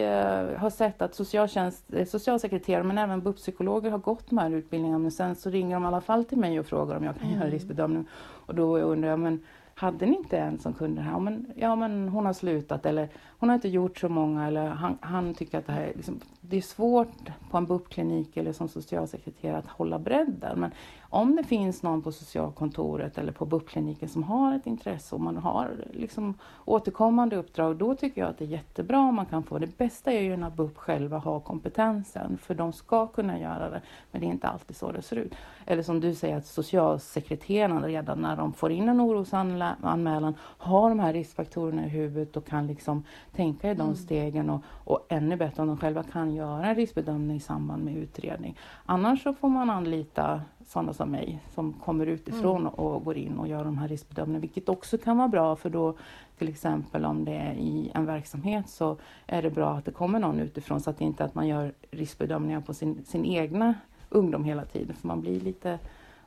har 0.57 0.69
sett 0.69 1.01
att 1.01 1.15
socialtjänst, 1.15 1.85
socialsekreterare 2.07 2.83
men 2.83 2.97
även 2.97 3.21
BUP-psykologer 3.21 3.91
har 3.91 3.97
gått 3.97 4.29
de 4.29 4.37
här 4.37 4.51
utbildningarna 4.51 4.99
men 4.99 5.11
sen 5.11 5.35
så 5.35 5.49
ringer 5.49 5.75
de 5.75 5.83
i 5.83 5.87
alla 5.87 6.01
fall 6.01 6.25
till 6.25 6.37
mig 6.37 6.59
och 6.59 6.65
frågar 6.65 6.97
om 6.97 7.03
jag 7.03 7.15
kan 7.15 7.27
mm. 7.27 7.39
göra 7.39 7.49
riskbedömning. 7.49 8.05
Och 8.45 8.55
då 8.55 8.77
undrar 8.77 9.09
jag, 9.09 9.19
men 9.19 9.41
hade 9.81 10.05
ni 10.05 10.17
inte 10.17 10.37
en 10.37 10.59
som 10.59 10.73
kunde 10.73 11.01
det 11.01 11.05
här? 11.05 11.11
Ja 11.11 11.19
men, 11.19 11.45
ja, 11.55 11.75
men 11.75 12.09
hon 12.09 12.25
har 12.25 12.33
slutat 12.33 12.85
eller 12.85 13.09
hon 13.39 13.49
har 13.49 13.55
inte 13.55 13.69
gjort 13.69 13.97
så 13.99 14.09
många 14.09 14.47
eller 14.47 14.67
han, 14.67 14.97
han 15.01 15.33
tycker 15.33 15.57
att 15.57 15.65
det 15.65 15.73
här 15.73 15.81
är, 15.81 15.93
liksom, 15.95 16.19
det 16.41 16.57
är 16.57 16.61
svårt 16.61 17.31
på 17.51 17.57
en 17.57 17.65
BUP-klinik 17.65 18.37
eller 18.37 18.53
som 18.53 18.67
socialsekreterare 18.69 19.57
att 19.57 19.67
hålla 19.67 19.99
bredden. 19.99 20.59
Men 20.59 20.71
om 21.13 21.35
det 21.35 21.43
finns 21.43 21.83
någon 21.83 22.01
på 22.01 22.11
socialkontoret 22.11 23.17
eller 23.17 23.31
på 23.31 23.45
BUP-kliniken 23.45 24.09
som 24.09 24.23
har 24.23 24.55
ett 24.55 24.67
intresse 24.67 25.15
och 25.15 25.21
man 25.21 25.37
har 25.37 25.69
liksom 25.93 26.33
återkommande 26.65 27.35
uppdrag, 27.35 27.75
då 27.75 27.95
tycker 27.95 28.21
jag 28.21 28.29
att 28.29 28.37
det 28.37 28.45
är 28.45 28.49
jättebra 28.49 28.99
om 28.99 29.15
man 29.15 29.25
kan 29.25 29.43
få. 29.43 29.59
Det 29.59 29.77
bästa 29.77 30.11
är 30.11 30.21
ju 30.21 30.37
när 30.37 30.49
BUP 30.49 30.77
själva 30.77 31.17
har 31.17 31.39
kompetensen, 31.39 32.37
för 32.37 32.55
de 32.55 32.73
ska 32.73 33.07
kunna 33.07 33.39
göra 33.39 33.69
det, 33.69 33.81
men 34.11 34.21
det 34.21 34.27
är 34.27 34.31
inte 34.31 34.47
alltid 34.47 34.75
så 34.75 34.91
det 34.91 35.01
ser 35.01 35.15
ut. 35.15 35.35
Eller 35.65 35.83
som 35.83 35.99
du 35.99 36.15
säger 36.15 36.37
att 36.37 36.45
socialsekreterarna 36.45 37.87
redan 37.87 38.21
när 38.21 38.35
de 38.35 38.53
får 38.53 38.71
in 38.71 38.89
en 38.89 39.01
orosanmälan 39.01 40.35
har 40.39 40.89
de 40.89 40.99
här 40.99 41.13
riskfaktorerna 41.13 41.85
i 41.85 41.89
huvudet 41.89 42.37
och 42.37 42.45
kan 42.45 42.67
liksom 42.67 43.03
tänka 43.35 43.71
i 43.71 43.75
de 43.75 43.81
mm. 43.81 43.95
stegen 43.95 44.49
och, 44.49 44.61
och 44.83 45.05
ännu 45.09 45.35
bättre 45.35 45.61
om 45.61 45.67
de 45.67 45.77
själva 45.77 46.03
kan 46.03 46.33
göra 46.33 46.65
en 46.65 46.75
riskbedömning 46.75 47.37
i 47.37 47.39
samband 47.39 47.83
med 47.83 47.97
utredning. 47.97 48.57
Annars 48.85 49.23
så 49.23 49.33
får 49.33 49.49
man 49.49 49.69
anlita 49.69 50.41
sådana 50.71 50.93
som 50.93 51.11
mig 51.11 51.39
som 51.53 51.73
kommer 51.73 52.05
utifrån 52.05 52.61
mm. 52.61 52.73
och 52.73 53.03
går 53.03 53.17
in 53.17 53.37
och 53.39 53.47
gör 53.47 53.63
de 53.63 53.77
här 53.77 53.87
riskbedömningarna, 53.87 54.41
vilket 54.41 54.69
också 54.69 54.97
kan 54.97 55.17
vara 55.17 55.27
bra 55.27 55.55
för 55.55 55.69
då 55.69 55.97
till 56.37 56.49
exempel 56.49 57.05
om 57.05 57.25
det 57.25 57.31
är 57.31 57.53
i 57.53 57.91
en 57.93 58.05
verksamhet 58.05 58.69
så 58.69 58.97
är 59.27 59.41
det 59.41 59.49
bra 59.49 59.69
att 59.69 59.85
det 59.85 59.91
kommer 59.91 60.19
någon 60.19 60.39
utifrån 60.39 60.81
så 60.81 60.89
att 60.89 60.97
det 60.97 61.05
inte 61.05 61.23
är 61.23 61.27
att 61.27 61.35
man 61.35 61.47
gör 61.47 61.73
riskbedömningar 61.91 62.61
på 62.61 62.73
sin, 62.73 63.03
sin 63.05 63.25
egna 63.25 63.75
ungdom 64.09 64.43
hela 64.43 64.65
tiden 64.65 64.95
för 64.95 65.07
man 65.07 65.21
blir 65.21 65.39
lite 65.39 65.79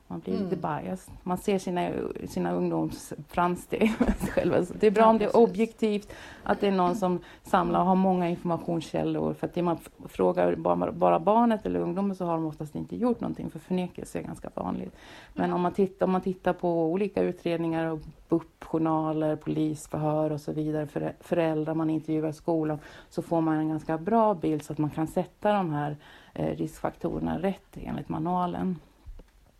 man 0.07 0.19
blir 0.19 0.33
mm. 0.33 0.43
lite 0.43 0.55
biased. 0.55 1.13
Man 1.23 1.37
ser 1.37 1.59
sina, 1.59 1.91
sina 2.27 2.51
ungdomsframsteg 2.51 3.93
själva. 4.29 4.65
Så 4.65 4.73
det 4.73 4.87
är 4.87 4.91
bra 4.91 5.03
ja, 5.03 5.09
om 5.09 5.17
det 5.17 5.25
är 5.25 5.37
objektivt, 5.37 6.13
att 6.43 6.61
det 6.61 6.67
är 6.67 6.71
någon 6.71 6.95
som 6.95 7.19
samlar 7.43 7.79
och 7.79 7.85
har 7.85 7.95
många 7.95 8.29
informationskällor. 8.29 9.33
För 9.33 9.47
att 9.47 9.55
man 9.55 9.77
frågar 10.05 10.55
bara, 10.55 10.91
bara 10.91 11.19
barnet 11.19 11.65
eller 11.65 11.79
ungdomen 11.79 12.15
så 12.15 12.25
har 12.25 12.33
de 12.33 12.45
oftast 12.45 12.75
inte 12.75 12.95
gjort 12.95 13.19
någonting, 13.21 13.49
för 13.49 13.59
förnekelse 13.59 14.19
är 14.19 14.23
ganska 14.23 14.49
vanligt. 14.53 14.95
Men 15.33 15.53
om 15.53 15.61
man 15.61 15.73
tittar, 15.73 16.05
om 16.05 16.11
man 16.11 16.21
tittar 16.21 16.53
på 16.53 16.85
olika 16.85 17.21
utredningar 17.21 17.85
och 17.85 17.99
BUP-journaler, 18.29 19.35
polisförhör 19.35 20.31
och 20.31 20.41
så 20.41 20.51
vidare, 20.51 20.87
för, 20.87 21.13
föräldrar 21.19 21.73
man 21.73 21.89
intervjuar 21.89 22.29
i 22.29 22.33
skolan, 22.33 22.79
så 23.09 23.21
får 23.21 23.41
man 23.41 23.57
en 23.57 23.69
ganska 23.69 23.97
bra 23.97 24.33
bild 24.33 24.63
så 24.63 24.73
att 24.73 24.79
man 24.79 24.89
kan 24.89 25.07
sätta 25.07 25.53
de 25.53 25.73
här 25.73 25.97
eh, 26.33 26.55
riskfaktorerna 26.55 27.41
rätt 27.41 27.77
enligt 27.77 28.09
manualen. 28.09 28.79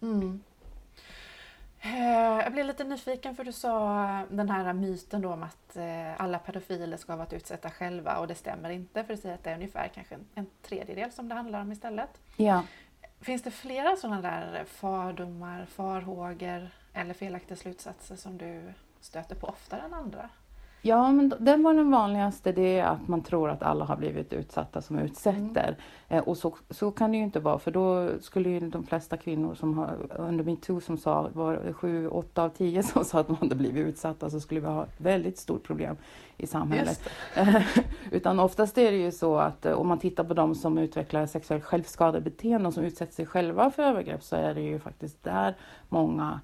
Mm. 0.01 0.43
Eh, 1.85 2.43
jag 2.43 2.51
blev 2.51 2.65
lite 2.65 2.83
nyfiken 2.83 3.35
för 3.35 3.43
du 3.43 3.51
sa 3.51 4.21
den 4.29 4.49
här 4.49 4.73
myten 4.73 5.21
då 5.21 5.33
om 5.33 5.43
att 5.43 5.75
eh, 5.75 6.21
alla 6.21 6.39
pedofiler 6.39 6.97
ska 6.97 7.11
ha 7.11 7.17
varit 7.17 7.33
utsatta 7.33 7.71
själva 7.71 8.17
och 8.17 8.27
det 8.27 8.35
stämmer 8.35 8.69
inte 8.69 9.03
för 9.03 9.15
du 9.15 9.21
säger 9.21 9.35
att 9.35 9.43
det 9.43 9.49
är 9.49 9.55
ungefär 9.55 9.87
kanske 9.87 10.15
en 10.35 10.47
tredjedel 10.61 11.11
som 11.11 11.29
det 11.29 11.35
handlar 11.35 11.61
om 11.61 11.71
istället. 11.71 12.21
Ja. 12.37 12.63
Finns 13.21 13.43
det 13.43 13.51
flera 13.51 13.95
sådana 13.95 14.21
där 14.21 14.65
fördomar, 14.65 15.65
farhågor 15.65 16.69
eller 16.93 17.13
felaktiga 17.13 17.57
slutsatser 17.57 18.15
som 18.15 18.37
du 18.37 18.73
stöter 19.01 19.35
på 19.35 19.47
oftare 19.47 19.81
än 19.81 19.93
andra? 19.93 20.29
Ja, 20.87 21.11
men 21.11 21.33
den 21.39 21.63
var 21.63 21.73
den 21.73 21.91
vanligaste, 21.91 22.51
det 22.51 22.79
är 22.79 22.85
att 22.85 23.07
man 23.07 23.21
tror 23.21 23.49
att 23.49 23.63
alla 23.63 23.85
har 23.85 23.95
blivit 23.95 24.33
utsatta 24.33 24.81
som 24.81 24.99
utsätter. 24.99 25.67
Mm. 25.67 25.75
Eh, 26.07 26.23
och 26.23 26.37
så, 26.37 26.55
så 26.69 26.91
kan 26.91 27.11
det 27.11 27.17
ju 27.17 27.23
inte 27.23 27.39
vara, 27.39 27.59
för 27.59 27.71
då 27.71 28.09
skulle 28.21 28.49
ju 28.49 28.59
de 28.59 28.83
flesta 28.83 29.17
kvinnor 29.17 29.55
som 29.55 29.77
har 29.77 29.97
under 30.17 30.43
metoo 30.43 30.79
som 30.79 30.97
sa, 30.97 31.29
var 31.33 31.73
sju, 31.73 32.07
åtta 32.07 32.43
av 32.43 32.49
tio 32.49 32.83
som 32.83 33.05
sa 33.05 33.19
att 33.19 33.27
de 33.27 33.35
hade 33.35 33.55
blivit 33.55 33.87
utsatta, 33.87 34.29
så 34.29 34.39
skulle 34.39 34.59
vi 34.59 34.67
ha 34.67 34.83
ett 34.83 35.01
väldigt 35.01 35.37
stort 35.37 35.63
problem 35.63 35.97
i 36.37 36.47
samhället. 36.47 37.09
Utan 38.11 38.39
oftast 38.39 38.77
är 38.77 38.91
det 38.91 38.97
ju 38.97 39.11
så 39.11 39.37
att 39.37 39.65
eh, 39.65 39.73
om 39.73 39.87
man 39.87 39.99
tittar 39.99 40.23
på 40.23 40.33
de 40.33 40.55
som 40.55 40.77
utvecklar 40.77 41.25
sexuellt 41.25 41.63
självskadebeteende 41.63 42.67
och 42.67 42.73
som 42.73 42.83
utsätter 42.83 43.13
sig 43.13 43.25
själva 43.25 43.71
för 43.71 43.83
övergrepp 43.83 44.23
så 44.23 44.35
är 44.35 44.53
det 44.53 44.61
ju 44.61 44.79
faktiskt 44.79 45.23
där 45.23 45.55
många 45.89 46.39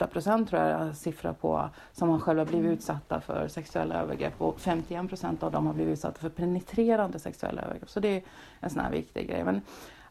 78 0.00 0.06
procent 0.06 0.48
tror 0.48 0.62
jag 0.62 0.96
siffra 0.96 1.32
på 1.32 1.70
som 1.92 2.08
har 2.08 2.18
själva 2.18 2.44
blivit 2.44 2.64
mm. 2.64 2.72
utsatta 2.72 3.20
för 3.20 3.48
sexuella 3.48 3.94
övergrepp 3.94 4.40
och 4.40 4.60
51 4.60 5.08
procent 5.08 5.42
av 5.42 5.52
dem 5.52 5.66
har 5.66 5.74
blivit 5.74 5.92
utsatta 5.92 6.20
för 6.20 6.28
penetrerande 6.28 7.18
sexuella 7.18 7.62
övergrepp. 7.62 7.90
Så 7.90 8.00
det 8.00 8.08
är 8.08 8.22
en 8.60 8.70
sån 8.70 8.80
här 8.80 8.90
viktig 8.90 9.28
grej. 9.28 9.44
Men 9.44 9.62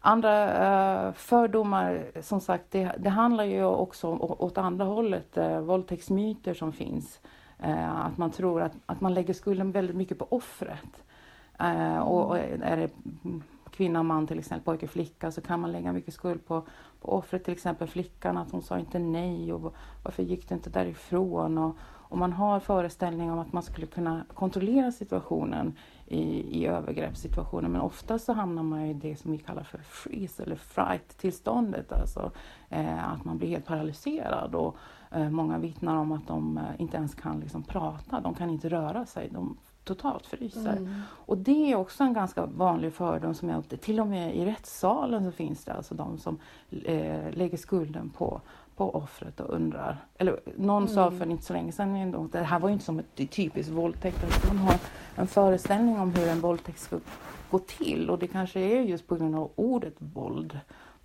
andra 0.02 1.08
uh, 1.08 1.14
fördomar, 1.14 2.06
som 2.22 2.42
sagt, 2.42 2.66
det, 2.72 2.92
det, 2.98 3.10
handlar 3.10 3.44
ju 3.44 3.64
också 3.64 4.08
om, 4.08 4.22
åt 4.22 4.58
andra 4.58 4.86
hållet, 4.86 5.38
uh, 5.38 5.60
våldtäktsmyter 5.60 6.54
som 6.54 6.74
finns. 6.74 7.20
Uh, 7.64 8.06
att 8.06 8.18
man 8.18 8.32
tror 8.32 8.62
att, 8.62 8.74
att 8.86 9.02
man 9.02 9.14
lägger 9.14 9.34
skulden 9.34 9.72
väldigt 9.72 9.96
mycket 9.96 10.20
på 10.20 10.28
offret. 10.30 11.04
Och 12.04 12.38
är 12.38 12.78
det 12.78 12.90
kvinna, 13.80 14.04
man 14.04 14.28
till 14.28 14.40
exempel, 14.40 14.66
pojke, 14.66 14.88
flicka 14.88 15.32
så 15.32 15.42
kan 15.42 15.60
man 15.60 15.72
lägga 15.72 15.94
mycket 15.94 16.14
skuld 16.14 16.46
på, 16.48 16.66
på 17.02 17.12
offret, 17.12 17.44
till 17.44 17.54
exempel 17.54 17.88
flickan, 17.88 18.38
att 18.38 18.52
hon 18.52 18.62
sa 18.62 18.80
inte 18.80 19.00
nej 19.00 19.54
och 19.54 19.76
varför 20.04 20.24
gick 20.24 20.50
du 20.50 20.56
inte 20.56 20.70
därifrån? 20.70 21.58
Och, 21.58 21.76
och 21.82 22.18
man 22.18 22.34
har 22.34 22.60
föreställningar 22.60 23.34
om 23.34 23.40
att 23.40 23.54
man 23.54 23.64
skulle 23.64 23.88
kunna 23.88 24.26
kontrollera 24.34 24.92
situationen 24.92 25.74
i, 26.06 26.22
i 26.62 26.66
övergreppssituationer 26.66 27.70
men 27.70 27.82
ofta 27.82 28.20
så 28.20 28.34
hamnar 28.34 28.64
man 28.64 28.82
i 28.82 28.94
det 28.94 29.16
som 29.16 29.32
vi 29.32 29.38
kallar 29.38 29.64
för 29.64 29.78
freeze 29.78 30.44
eller 30.44 30.56
fright-tillståndet, 30.56 31.92
alltså 31.92 32.32
eh, 32.70 33.12
att 33.14 33.26
man 33.26 33.38
blir 33.38 33.50
helt 33.50 33.66
paralyserad 33.66 34.56
och 34.56 34.76
eh, 35.12 35.30
många 35.30 35.58
vittnar 35.58 35.96
om 35.96 36.12
att 36.12 36.28
de 36.28 36.58
eh, 36.58 36.82
inte 36.82 36.98
ens 36.98 37.16
kan 37.16 37.40
liksom, 37.40 37.64
prata, 37.64 38.22
de 38.22 38.34
kan 38.34 38.50
inte 38.50 38.70
röra 38.70 39.06
sig, 39.06 39.30
de 39.32 39.58
totalt 39.96 40.26
fryser. 40.26 40.78
Mm. 40.78 41.02
Och 41.26 41.38
det 41.38 41.72
är 41.72 41.76
också 41.76 42.04
en 42.04 42.14
ganska 42.14 42.46
vanlig 42.46 42.94
fördom 42.94 43.34
som 43.34 43.50
jag 43.50 43.82
till 43.82 44.00
och 44.00 44.08
med 44.08 44.36
i 44.36 44.46
rättssalen 44.46 45.24
så 45.26 45.32
finns 45.32 45.66
det 45.66 45.74
alltså 45.74 45.96
de 45.96 46.18
som 46.18 46.40
eh, 46.72 47.32
lägger 47.32 47.58
skulden 47.58 48.10
på, 48.10 48.42
på 48.76 48.96
offret 48.96 49.40
och 49.40 49.56
undrar. 49.56 49.98
Eller 50.18 50.40
någon 50.58 50.84
mm. 50.84 50.96
sa 50.96 51.12
för 51.12 51.32
inte 51.32 51.46
så 51.46 51.54
länge 51.54 51.72
sedan, 51.72 52.30
det 52.32 52.40
här 52.40 52.60
var 52.60 52.70
ju 52.70 52.74
inte 52.74 52.86
som 52.86 53.00
ett 53.00 53.32
typiskt 53.32 53.72
våldtäkt, 53.72 54.48
man 54.48 54.58
har 54.58 54.76
en 55.16 55.28
föreställning 55.28 56.00
om 56.00 56.14
hur 56.14 56.28
en 56.28 56.42
våldtäkt 56.42 56.80
ska 56.80 57.00
gå 57.50 57.60
till 57.60 58.10
och 58.10 58.20
det 58.20 58.28
kanske 58.28 58.60
är 58.60 58.82
just 58.82 59.08
på 59.08 59.16
grund 59.16 59.36
av 59.36 59.52
ordet 59.56 59.96
våld 59.98 60.60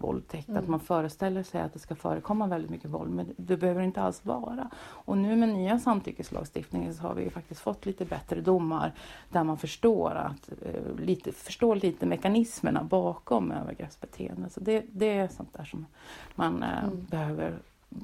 våldtäkt, 0.05 0.49
mm. 0.49 0.63
att 0.63 0.69
man 0.69 0.81
föreställer 0.81 1.43
sig 1.43 1.61
att 1.61 1.73
det 1.73 1.79
ska 1.79 1.95
förekomma 1.95 2.47
väldigt 2.47 2.71
mycket 2.71 2.91
våld, 2.91 3.11
men 3.11 3.35
det 3.37 3.57
behöver 3.57 3.83
inte 3.83 4.03
alls 4.03 4.25
vara. 4.25 4.71
Och 4.81 5.19
nu 5.19 5.37
med 5.37 5.49
nya 5.49 5.79
samtyckeslagstiftningen 5.79 6.95
så 6.95 7.03
har 7.03 7.15
vi 7.15 7.31
faktiskt 7.31 7.61
fått 7.61 7.87
lite 7.87 8.05
bättre 8.05 8.41
domar 8.41 8.93
där 9.31 9.45
man 9.45 9.59
förstår, 9.59 10.11
att, 10.11 10.51
eh, 10.63 10.97
lite, 10.99 11.33
förstår 11.33 11.77
lite 11.77 12.07
mekanismerna 12.07 12.85
bakom 12.85 13.53
övergreppsbeteende. 13.53 14.51
Så 14.51 14.61
det, 14.61 14.85
det 14.93 15.19
är 15.19 15.29
sånt 15.29 15.53
där 15.53 15.65
som 15.65 15.87
man 16.35 16.63
eh, 16.63 16.85
mm. 16.85 17.07
behöver 17.11 17.59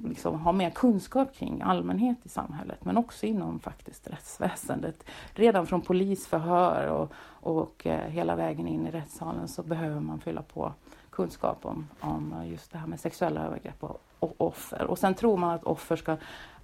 liksom 0.05 0.41
ha 0.41 0.53
mer 0.53 0.71
kunskap 0.71 1.35
kring 1.35 1.63
allmänhet 1.63 2.19
i 2.23 2.29
samhället 2.29 2.85
men 2.85 2.97
också 2.97 3.27
inom 3.27 3.61
faktiskt 3.61 4.11
rättsväsendet. 4.11 5.05
Redan 5.35 5.67
från 5.67 5.81
polisförhör 5.81 6.87
och, 6.87 7.13
och 7.31 7.87
eh, 7.87 8.11
hela 8.11 8.37
vägen 8.37 8.67
in 8.67 8.87
i 8.87 8.91
rättssalen 8.91 9.49
så 9.49 9.63
behöver 9.63 10.01
man 10.01 10.21
fylla 10.21 10.43
på 10.43 10.73
kunskap 11.11 11.67
om, 11.67 11.89
om 12.01 12.35
just 12.47 12.73
det 12.73 12.79
här 12.79 12.87
med 12.87 13.01
sexuella 13.01 13.47
övergrepp 13.47 13.85
och, 13.85 14.03
och 14.19 14.35
offer. 14.37 14.85
Och 14.85 14.99
sen 14.99 15.15
tror 15.15 15.37
man 15.37 15.51
att 15.51 15.65
offer 15.65 15.97
ska 15.97 16.17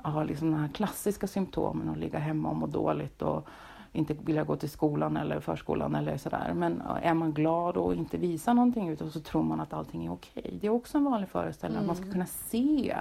ha 0.02 0.24
liksom 0.24 0.50
de 0.50 0.60
här 0.60 0.68
klassiska 0.68 1.26
symptomen 1.26 1.88
och 1.88 1.96
ligga 1.96 2.18
hemma 2.18 2.48
och 2.48 2.56
må 2.56 2.66
dåligt 2.66 3.22
och 3.22 3.48
inte 3.92 4.14
vilja 4.14 4.44
gå 4.44 4.56
till 4.56 4.70
skolan 4.70 5.16
eller 5.16 5.40
förskolan 5.40 5.94
eller 5.94 6.16
sådär. 6.16 6.52
Men 6.54 6.82
är 7.02 7.14
man 7.14 7.32
glad 7.32 7.76
och 7.76 7.94
inte 7.94 8.16
visar 8.16 8.54
någonting 8.54 8.88
utåt 8.88 9.12
så 9.12 9.20
tror 9.20 9.42
man 9.42 9.60
att 9.60 9.72
allting 9.72 10.06
är 10.06 10.12
okej. 10.12 10.58
Det 10.60 10.66
är 10.66 10.70
också 10.70 10.98
en 10.98 11.04
vanlig 11.04 11.28
föreställning 11.28 11.78
mm. 11.78 11.84
att 11.84 11.86
man 11.86 11.96
ska 11.96 12.04
mm. 12.04 12.12
kunna 12.12 12.26
se 12.26 12.96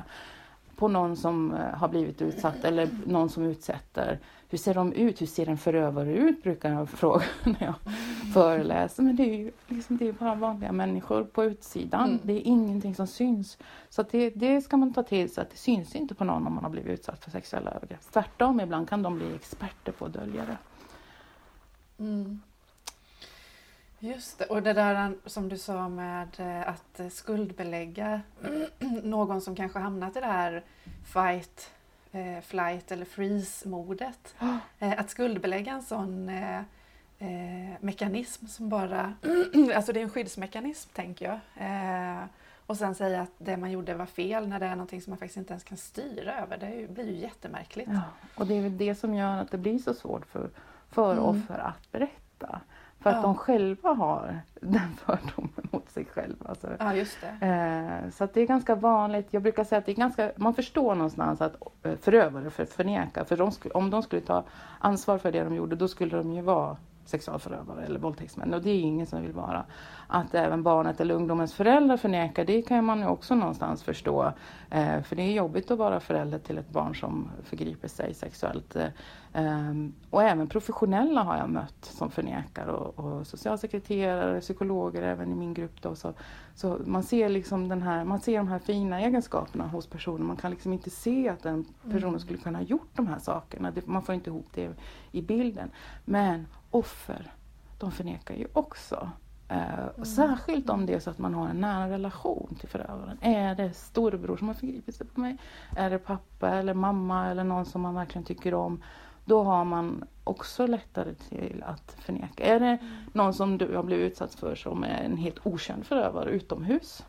på 0.76 0.88
någon 0.88 1.18
som 1.18 1.54
eh, 1.54 1.60
har 1.60 1.88
blivit 1.88 2.22
utsatt 2.22 2.64
eller 2.64 2.90
någon 3.06 3.30
som 3.30 3.44
utsätter. 3.44 4.20
Hur 4.50 4.58
ser 4.58 4.74
de 4.74 4.94
ut? 4.94 5.22
Hur 5.22 5.26
ser 5.26 5.50
en 5.50 5.58
förövare 5.58 6.14
ut? 6.14 6.44
brukar 6.44 6.72
jag 6.72 6.90
fråga 6.90 7.26
när 7.44 7.64
jag 7.66 7.76
föreläser. 8.34 9.04
Men 9.04 9.16
det 9.16 9.24
är 9.24 9.38
ju 9.38 9.52
liksom, 9.68 9.98
det 9.98 10.08
är 10.08 10.14
bara 10.14 10.36
vanliga 10.36 10.72
människor 10.72 11.24
på 11.24 11.44
utsidan. 11.44 12.10
Mm. 12.10 12.20
Det 12.24 12.34
är 12.34 12.42
ingenting 12.42 12.96
som 12.96 13.08
syns. 13.08 13.58
Så 13.90 14.04
det, 14.12 14.30
det 14.30 14.62
ska 14.62 14.78
man 14.78 14.94
ta 14.94 15.04
till 15.04 15.34
sig 15.34 15.42
att 15.42 15.50
det 15.50 15.58
syns 15.58 15.96
inte 15.96 16.16
på 16.16 16.24
någon 16.24 16.48
om 16.48 16.56
man 16.56 16.64
har 16.64 16.72
blivit 16.72 17.00
utsatt 17.00 17.24
för 17.24 17.32
sexuella 17.32 17.72
övergrepp. 17.72 18.02
Tvärtom, 18.14 18.60
ibland 18.60 18.90
kan 18.90 19.04
de 19.04 19.16
bli 19.18 19.36
experter 19.36 19.92
på 19.92 20.06
att 20.06 20.14
dölja 20.14 20.46
det. 20.46 20.58
Mm. 22.04 22.42
Just 24.14 24.40
det, 24.40 24.46
och 24.46 24.64
det 24.64 24.74
där 24.74 25.14
som 25.26 25.50
du 25.50 25.58
sa 25.58 25.90
med 25.90 26.28
eh, 26.38 26.70
att 26.70 27.14
skuldbelägga 27.14 28.22
någon 29.04 29.42
som 29.42 29.56
kanske 29.56 29.80
hamnat 29.80 30.16
i 30.18 30.20
det 30.20 30.26
här 30.26 30.64
fight, 31.14 31.72
eh, 32.12 32.42
flight 32.42 32.92
eller 32.92 33.06
freeze-modet. 33.06 34.36
Eh, 34.80 35.00
Att 35.00 35.10
skuldbelägga 35.10 35.72
en 35.74 35.84
sån 35.84 36.30
eh, 36.30 36.58
eh, 37.20 37.76
mekanism 37.80 38.48
som 38.48 38.70
bara, 38.70 39.14
alltså 39.76 39.94
det 39.94 40.00
är 40.00 40.04
en 40.04 40.10
skyddsmekanism 40.10 40.90
tänker 40.94 41.26
jag. 41.26 41.40
Eh, 41.68 42.24
och 42.68 42.78
sen 42.78 42.96
säga 42.96 43.22
att 43.22 43.32
det 43.38 43.58
man 43.58 43.72
gjorde 43.72 43.94
var 43.96 44.06
fel 44.06 44.48
när 44.48 44.60
det 44.60 44.66
är 44.66 44.76
någonting 44.76 45.02
som 45.02 45.12
man 45.12 45.18
faktiskt 45.18 45.38
inte 45.38 45.54
ens 45.54 45.64
kan 45.64 45.78
styra 45.78 46.42
över. 46.42 46.58
Det 46.58 46.94
blir 46.94 47.06
ju 47.12 47.18
jättemärkligt. 47.20 47.90
Ja, 47.94 48.02
och 48.36 48.48
det 48.48 48.54
är 48.58 48.62
väl 48.62 48.78
det 48.78 48.96
som 48.96 49.14
gör 49.16 49.38
att 49.42 49.52
det 49.52 49.58
blir 49.58 49.80
så 49.80 49.94
svårt 49.94 50.26
för, 50.26 50.50
för 50.90 51.12
Mm. 51.14 51.24
offer 51.26 51.58
att 51.60 51.92
berätta. 51.92 52.62
För 53.06 53.10
att 53.10 53.16
Ja. 53.16 53.22
de 53.22 53.36
själva 53.36 53.90
har 53.94 54.40
den 54.62 54.96
fördomen 55.06 55.68
mot 55.72 55.90
sig 55.90 56.06
själva. 56.06 56.46
Alltså, 56.50 56.68
Ja, 56.80 56.94
just 56.96 57.18
det. 57.40 57.46
Eh, 58.06 58.10
så 58.12 58.24
att 58.24 58.34
det 58.34 58.42
är 58.42 58.46
ganska 58.48 58.76
vanligt. 58.76 59.28
Jag 59.32 59.42
brukar 59.42 59.64
säga 59.64 59.80
att 59.80 59.86
det 59.86 59.92
är 59.92 59.96
ganska, 59.96 60.32
man 60.36 60.54
förstår 60.54 60.96
någonstans 60.96 61.42
att 61.42 61.56
eh, 61.84 61.96
förövare 62.02 62.50
för, 62.50 62.66
förnekar. 62.66 63.24
För 63.24 63.38
de 63.38 63.52
om 63.74 63.90
de 63.90 64.04
skulle 64.04 64.22
ta 64.22 64.44
ansvar 64.80 65.18
för 65.18 65.32
det 65.32 65.44
de 65.44 65.56
gjorde 65.56 65.76
då 65.76 65.88
skulle 65.88 66.18
de 66.18 66.34
ju 66.34 66.42
vara 66.42 66.78
sexualförövare 67.06 67.86
eller 67.86 68.00
våldtäktsmän 68.00 68.54
och 68.54 68.62
det 68.62 68.70
är 68.70 68.80
ingen 68.80 69.06
som 69.06 69.22
vill 69.22 69.32
vara. 69.34 69.66
Att 70.08 70.36
även 70.36 70.64
barnet 70.64 71.02
eller 71.02 71.16
ungdomens 71.16 71.54
föräldrar 71.54 71.98
förnekar 71.98 72.46
det 72.46 72.62
kan 72.62 72.86
man 72.86 73.00
ju 73.00 73.08
också 73.08 73.36
någonstans 73.36 73.84
förstå. 73.84 74.34
Eh, 74.70 75.02
för 75.02 75.16
det 75.16 75.22
är 75.22 75.32
jobbigt 75.34 75.72
att 75.72 75.78
vara 75.78 76.00
förälder 76.00 76.40
till 76.40 76.58
ett 76.58 76.70
barn 76.70 76.96
som 76.96 77.30
förgriper 77.44 77.88
sig 77.88 78.14
sexuellt. 78.14 78.76
Eh, 78.76 79.72
och 80.10 80.24
även 80.24 80.48
professionella 80.48 81.24
har 81.24 81.38
jag 81.38 81.50
mött 81.50 81.86
som 81.86 82.12
förnekar 82.12 82.68
och, 82.68 83.00
och 83.00 83.28
socialsekreterare, 83.28 84.42
psykologer 84.42 85.02
även 85.02 85.32
i 85.32 85.36
min 85.36 85.54
grupp. 85.54 85.82
Då, 85.82 85.96
så, 85.96 86.14
så 86.56 86.80
man 86.86 87.04
ser 87.04 87.30
liksom 87.30 87.68
den 87.68 87.82
här, 87.82 88.04
man 88.04 88.20
ser 88.20 88.38
de 88.38 88.48
här 88.48 88.60
fina 88.60 89.02
egenskaperna 89.02 89.68
hos 89.68 89.88
personen. 89.88 90.28
Man 90.28 90.38
kan 90.38 90.52
liksom 90.52 90.74
inte 90.74 90.90
se 90.90 91.30
att 91.30 91.44
den 91.44 91.66
personen 91.84 92.06
Mm. 92.16 92.20
skulle 92.20 92.40
kunna 92.40 92.58
ha 92.58 92.66
gjort 92.66 92.90
de 92.96 93.08
här 93.08 93.20
sakerna. 93.20 93.72
Det, 93.72 93.88
man 93.88 94.02
får 94.02 94.16
inte 94.16 94.30
ihop 94.30 94.48
det 94.54 94.74
i 95.12 95.22
bilden. 95.22 95.72
Men 96.06 96.48
offer, 96.76 97.32
de 97.78 97.92
förnekar 97.92 98.36
ju 98.36 98.48
också. 98.54 99.10
Eh, 99.50 99.86
och 99.98 100.08
Särskilt 100.08 100.70
om 100.70 100.86
det 100.86 100.94
är 100.94 101.00
så 101.00 101.10
att 101.10 101.18
man 101.18 101.34
har 101.34 101.48
en 101.48 101.62
nära 101.62 101.90
relation 101.90 102.56
till 102.60 102.70
förövaren. 102.70 103.18
Är 103.22 103.56
det 103.56 103.74
storebror 103.74 104.38
som 104.38 104.48
har 104.48 104.56
förgripit 104.56 104.96
sig 104.96 105.08
på 105.08 105.20
mig? 105.20 105.38
Är 105.78 105.90
det 105.90 106.00
pappa 106.00 106.50
eller 106.50 106.74
mamma 106.74 107.28
eller 107.28 107.44
någon 107.44 107.66
som 107.66 107.82
man 107.82 107.96
verkligen 107.96 108.26
tycker 108.26 108.54
om? 108.54 108.84
Då 109.26 109.44
har 109.44 109.66
man 109.66 110.04
också 110.24 110.68
lättare 110.68 111.14
till 111.14 111.64
att 111.66 111.96
förneka. 112.00 112.44
Är 112.44 112.60
det 112.60 112.78
någon 113.14 113.34
som 113.34 113.58
du 113.58 113.76
har 113.76 113.84
blivit 113.84 114.12
utsatt 114.12 114.36
för 114.36 114.56
som 114.56 114.84
är 114.84 115.04
en 115.04 115.18
helt 115.18 115.48
okänd 115.48 115.86
förövare 115.86 116.30
utomhus 116.30 117.04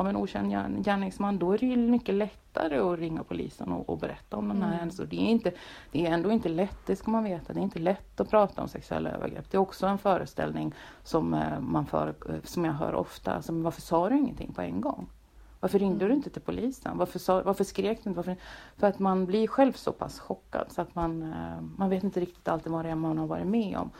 av 0.00 0.08
en 0.08 0.16
okänd 0.16 0.52
gärn- 0.52 0.82
gärningsman, 0.82 1.38
då 1.38 1.52
är 1.52 1.58
det 1.58 1.66
ju 1.66 1.76
mycket 1.76 2.14
lättare 2.14 2.78
att 2.78 2.98
ringa 2.98 3.22
polisen 3.24 3.72
och, 3.72 3.88
och 3.90 3.98
berätta 3.98 4.36
om 4.36 4.48
den 4.48 4.56
här 4.62 4.66
Mm. 4.68 4.78
händelsen. 4.78 5.06
Det 5.10 5.16
är, 5.16 5.26
inte, 5.30 5.52
det 5.92 6.06
är 6.06 6.10
ändå 6.12 6.30
inte 6.30 6.48
lätt, 6.48 6.78
det 6.86 6.96
ska 6.96 7.10
man 7.10 7.24
veta, 7.24 7.52
det 7.52 7.60
är 7.60 7.62
inte 7.62 7.78
lätt 7.78 8.20
att 8.20 8.30
prata 8.30 8.62
om 8.62 8.68
sexuella 8.68 9.10
övergrepp. 9.10 9.50
Det 9.50 9.56
är 9.56 9.60
också 9.60 9.86
en 9.86 9.98
föreställning 9.98 10.74
som, 11.02 11.34
eh, 11.34 11.60
man 11.60 11.86
för, 11.86 12.08
eh, 12.28 12.34
som 12.44 12.64
jag 12.64 12.72
hör 12.72 12.94
ofta, 12.94 13.32
alltså, 13.34 13.52
varför 13.52 13.80
sa 13.80 14.08
du 14.08 14.18
ingenting 14.18 14.52
på 14.52 14.60
en 14.62 14.80
gång? 14.80 15.06
Varför 15.60 15.78
ringde 15.78 16.08
du 16.08 16.14
inte 16.14 16.30
till 16.30 16.42
polisen? 16.42 16.98
Varför, 16.98 17.18
sa, 17.18 17.42
varför 17.42 17.64
skrek 17.64 18.00
du 18.04 18.10
inte? 18.10 18.16
Varför, 18.16 18.36
för 18.76 18.86
att 18.86 18.98
man 18.98 19.26
blir 19.26 19.46
själv 19.46 19.72
så 19.72 19.92
pass 19.92 20.20
chockad 20.20 20.66
så 20.70 20.82
att 20.82 20.94
man, 20.94 21.22
eh, 21.22 21.60
man 21.76 21.90
vet 21.90 22.04
inte 22.04 22.20
riktigt 22.20 22.48
alltid 22.48 22.72
vad 22.72 22.84
det 22.84 22.90
är 22.90 22.94
man 22.94 23.18
har 23.18 23.26
varit 23.26 23.46
med 23.46 23.76
om. 23.78 23.90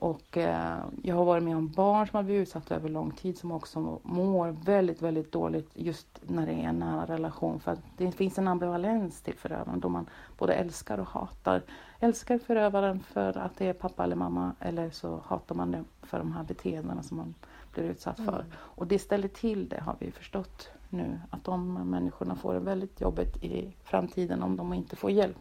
Och 0.00 0.36
eh, 0.36 0.78
jag 1.02 1.16
har 1.16 1.24
varit 1.24 1.42
med 1.42 1.56
om 1.56 1.68
barn 1.68 2.06
som 2.06 2.16
har 2.16 2.22
blivit 2.22 2.42
utsatta 2.42 2.74
över 2.74 2.88
lång 2.88 3.10
tid 3.10 3.38
som 3.38 3.52
också 3.52 4.00
mår 4.02 4.48
väldigt, 4.48 5.02
väldigt 5.02 5.32
dåligt 5.32 5.70
just 5.74 6.06
när 6.22 6.46
det 6.46 6.52
är 6.52 6.68
en 6.68 6.78
nära 6.78 7.06
relation. 7.06 7.60
För 7.60 7.72
att 7.72 7.80
det 7.96 8.12
finns 8.12 8.38
en 8.38 8.48
ambivalens 8.48 9.20
till 9.20 9.34
förövaren 9.34 9.80
då 9.80 9.88
man 9.88 10.06
både 10.38 10.52
älskar 10.54 10.98
och 10.98 11.06
hatar. 11.06 11.62
Älskar 12.00 12.38
förövaren 12.38 13.00
för 13.00 13.38
att 13.38 13.56
det 13.56 13.66
är 13.66 13.72
pappa 13.72 14.04
eller 14.04 14.16
mamma 14.16 14.52
eller 14.60 14.90
så 14.90 15.20
hatar 15.26 15.54
man 15.54 15.70
det 15.70 15.84
för 16.02 16.18
de 16.18 16.32
här 16.32 16.44
beteendena 16.44 17.02
som 17.02 17.16
man 17.16 17.34
blir 17.72 17.84
utsatt 17.84 18.16
för. 18.16 18.40
Mm. 18.40 18.52
Och 18.56 18.86
det 18.86 18.98
ställer 18.98 19.28
till 19.28 19.68
det 19.68 19.80
har 19.80 19.96
vi 19.98 20.10
förstått 20.10 20.68
nu. 20.88 21.20
Att 21.30 21.44
de 21.44 21.74
människorna 21.74 22.36
får 22.36 22.54
det 22.54 22.60
väldigt 22.60 23.00
jobbigt 23.00 23.44
i 23.44 23.74
framtiden 23.84 24.42
om 24.42 24.56
de 24.56 24.72
inte 24.72 24.96
får 24.96 25.10
hjälp. 25.10 25.36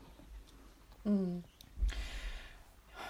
Mm. 1.04 1.44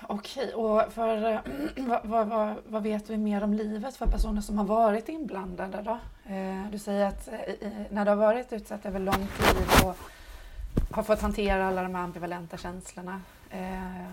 Okej, 0.02 0.54
och 0.54 0.94
för, 0.94 1.32
eh, 1.32 1.40
vad, 1.78 2.06
vad, 2.06 2.28
vad, 2.28 2.56
vad 2.68 2.84
vet 2.84 3.10
vi 3.10 3.18
mer 3.18 3.44
om 3.44 3.54
livet 3.54 3.96
för 3.96 4.06
personer 4.06 4.42
som 4.42 4.58
har 4.58 4.66
varit 4.66 5.10
inblandade 5.10 5.82
då? 5.82 6.00
Eh, 6.34 6.72
du 6.72 6.80
säger 6.80 7.06
att 7.06 7.28
eh, 7.28 7.72
när 7.90 8.06
du 8.06 8.12
har 8.12 8.16
varit 8.16 8.54
utsatt 8.54 8.86
över 8.86 9.00
lång 9.00 9.28
tid 9.28 9.86
och 9.86 9.98
har 10.92 11.04
fått 11.04 11.22
hantera 11.22 11.68
alla 11.68 11.84
de 11.84 11.96
här 11.96 12.04
ambivalenta 12.04 12.58
känslorna, 12.58 13.22
eh, 13.50 14.08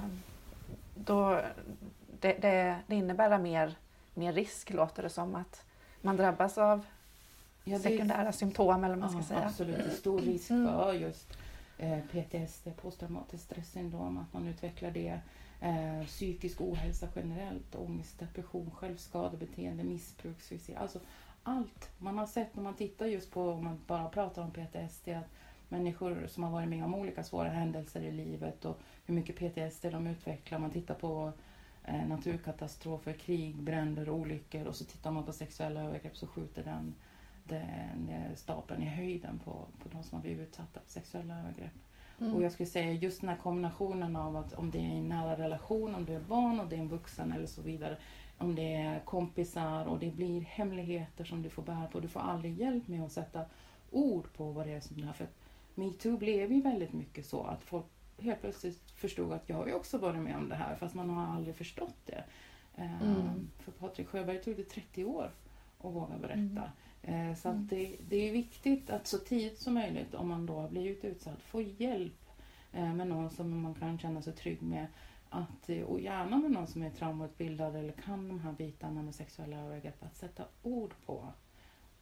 då 0.95 1.41
det, 2.21 2.33
det, 2.33 2.77
det 2.87 2.95
innebär 2.95 3.39
mer, 3.39 3.75
mer 4.15 4.33
risk 4.33 4.71
låter 4.71 5.03
det 5.03 5.09
som 5.11 5.35
att 5.35 5.65
man 6.01 6.17
drabbas 6.17 6.59
av 6.59 6.87
sekundära 7.83 8.33
symptom 8.33 8.85
eller 8.85 8.97
vad 8.97 8.99
man 8.99 9.11
ska 9.11 9.19
Ja, 9.19 9.25
säga. 9.25 9.47
Absolut, 9.49 9.93
stor 9.93 10.21
risk 10.21 10.49
för 10.49 10.93
just 10.93 11.37
PTSD, 12.11 12.69
posttraumatiskt 12.83 13.47
stressyndrom, 13.47 14.19
att 14.19 14.33
man 14.33 14.49
utvecklar 14.49 14.91
det. 14.91 15.21
Eh, 15.61 16.07
psykisk 16.07 16.61
ohälsa 16.61 17.09
generellt, 17.15 17.75
ångest, 17.75 18.19
depression, 18.19 18.71
självskadebeteende, 18.71 19.85
missbruk, 19.85 20.41
suicid. 20.41 20.77
Alltså 20.77 21.01
allt. 21.43 21.91
Man 21.99 22.19
har 22.19 22.27
sett 22.27 22.57
när 22.57 22.63
man 22.63 22.75
tittar 22.75 23.07
just 23.07 23.31
på, 23.31 23.51
om 23.51 23.65
man 23.65 23.81
bara 23.87 24.09
pratar 24.09 24.43
om 24.43 24.51
PTSD, 24.51 25.09
att 25.09 25.31
människor 25.69 26.27
som 26.27 26.45
har 26.45 26.51
varit 26.51 26.69
med 26.69 26.85
om 26.85 26.95
olika 26.95 27.25
svåra 27.25 27.49
händelser 27.49 28.01
i 28.01 28.13
livet 28.13 28.65
och 28.65 28.79
hur 29.07 29.15
mycket 29.15 29.37
PTSD 29.37 29.85
de 29.85 30.07
utvecklar. 30.07 30.59
Man 30.59 30.71
tittar 30.71 30.95
på 30.95 31.33
eh, 31.85 32.09
naturkatastrofer, 32.09 33.13
krig, 33.13 33.57
bränder, 33.57 34.11
olyckor 34.11 34.65
och 34.67 34.77
så 34.77 34.85
tittar 34.85 35.11
man 35.11 35.25
på 35.25 35.33
sexuella 35.33 35.83
övergrepp 35.83 36.17
så 36.17 36.27
skjuter 36.27 36.65
den 36.65 36.95
den 37.45 38.09
eh, 38.09 38.35
stapeln 38.35 38.83
i 38.83 38.87
höjden 38.87 39.39
på, 39.45 39.67
på 39.83 39.89
de 39.89 40.03
som 40.03 40.17
har 40.17 40.23
blivit 40.23 40.49
utsatta 40.49 40.81
för 40.81 40.91
sexuella 40.91 41.39
övergrepp. 41.39 41.73
Mm. 42.21 42.35
Och 42.35 42.43
jag 42.43 42.53
skulle 42.53 42.67
säga 42.67 42.93
just 42.93 43.21
den 43.21 43.31
här 43.31 43.37
kombinationen 43.37 44.17
av 44.17 44.37
att 44.37 44.55
om 44.55 44.71
det 44.71 44.79
är 44.79 44.99
en 44.99 45.09
nära 45.09 45.37
relation, 45.39 45.95
om 45.95 46.05
du 46.05 46.13
är 46.15 46.21
barn 46.21 46.61
och 46.61 46.67
det 46.69 46.77
är 46.77 46.81
en 46.81 46.89
vuxen 46.89 47.33
eller 47.33 47.47
så 47.47 47.63
vidare. 47.63 47.97
Om 48.39 48.55
det 48.55 48.75
är 48.75 49.01
kompisar 49.01 49.87
och 49.87 49.99
det 49.99 50.11
blir 50.11 50.41
hemligheter 50.41 51.25
som 51.25 51.43
du 51.43 51.51
får 51.51 51.63
bära 51.63 51.87
på. 51.87 52.01
Du 52.01 52.09
får 52.09 52.21
aldrig 52.21 52.61
hjälp 52.61 52.89
med 52.89 53.05
att 53.05 53.13
sätta 53.13 53.45
ord 53.91 54.33
på 54.37 54.51
vad 54.51 54.67
det 54.67 54.73
är 54.73 54.81
som 54.81 54.97
du 54.97 55.07
har. 55.07 55.13
För 55.13 55.27
metoo 55.75 56.17
blev 56.17 56.53
ju 56.53 56.63
väldigt 56.63 56.93
mycket 56.93 57.27
så 57.27 57.43
att 57.43 57.63
folk 57.63 57.87
helt 58.19 58.41
plötsligt 58.41 58.91
förstod 58.91 59.33
att 59.33 59.49
jag 59.49 59.57
har 59.57 59.67
ju 59.67 59.75
också 59.75 59.99
varit 59.99 60.23
med 60.23 60.37
om 60.37 60.49
det 60.49 60.55
här 60.55 60.77
fast 60.77 60.95
man 60.95 61.11
har 61.11 61.35
aldrig 61.35 61.57
förstått 61.57 61.97
det. 62.07 62.25
Mm. 62.77 63.49
För 63.59 63.73
Patrik 63.73 64.09
Sjöberg 64.09 64.43
tog 64.43 64.57
det 64.57 64.65
30 64.65 65.05
år 65.05 65.31
att 65.79 65.95
våga 65.95 66.19
berätta. 66.19 66.41
Mm. 66.41 66.69
Eh, 67.05 67.35
Så 67.35 67.49
Mm. 67.49 67.67
det, 67.71 67.97
det 68.09 68.17
är 68.29 68.33
viktigt 68.33 68.91
att 68.91 69.07
så 69.07 69.19
tidigt 69.19 69.59
som 69.59 69.75
möjligt, 69.75 70.15
om 70.15 70.29
man 70.29 70.47
då 70.47 70.55
har 70.55 70.69
blivit 70.69 71.05
utsatt, 71.05 71.43
få 71.43 71.63
hjälp 71.63 72.31
eh, 72.73 72.95
med 72.95 73.07
någon 73.09 73.31
som 73.31 73.61
man 73.63 73.75
kan 73.75 73.99
känna 73.99 74.23
sig 74.23 74.33
trygg 74.33 74.63
med. 74.63 74.87
Att, 75.31 75.69
eh, 75.71 75.83
och 75.83 76.01
gärna 76.01 76.37
med 76.39 76.51
någon 76.51 76.67
som 76.67 76.83
är 76.83 76.91
traumautbildad 76.91 77.77
eller 77.77 77.93
kan 77.93 78.29
de 78.29 78.41
här 78.41 78.53
bitarna 78.53 79.03
med 79.03 79.15
sexuella 79.15 79.57
övergrepp. 79.57 80.03
Att 80.03 80.17
sätta 80.17 80.45
ord 80.63 80.95
på 81.07 81.29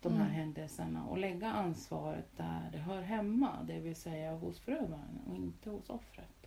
de 0.02 0.12
här 0.12 0.24
Mm. 0.24 0.34
händelserna 0.34 1.06
och 1.06 1.18
lägga 1.18 1.52
ansvaret 1.52 2.36
där 2.36 2.68
det 2.72 2.78
hör 2.78 3.02
hemma. 3.02 3.62
Det 3.66 3.78
vill 3.80 3.96
säga 3.96 4.32
hos 4.34 4.58
förövaren 4.58 5.20
och 5.28 5.36
inte 5.36 5.70
hos 5.70 5.90
offret. 5.90 6.46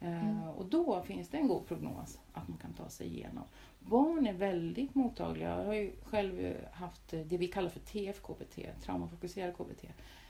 Mm. 0.00 0.42
Och 0.42 0.66
då 0.66 1.02
finns 1.02 1.28
det 1.28 1.36
en 1.38 1.48
god 1.48 1.66
prognos 1.66 2.18
att 2.32 2.48
man 2.48 2.58
kan 2.58 2.72
ta 2.72 2.88
sig 2.88 3.06
igenom. 3.06 3.44
Barn 3.86 4.26
är 4.26 4.32
väldigt 4.32 4.94
mottagliga. 4.94 5.48
Jag 5.48 5.64
har 5.64 5.74
ju 5.74 5.92
själv 6.04 6.54
haft 6.72 7.12
eh, 7.12 7.20
det 7.20 7.36
vi 7.36 7.48
kallar 7.48 7.68
för 7.68 7.80
TFKBT, 7.80 8.58
traumafokuserad 8.82 9.56
KBT. 9.56 9.84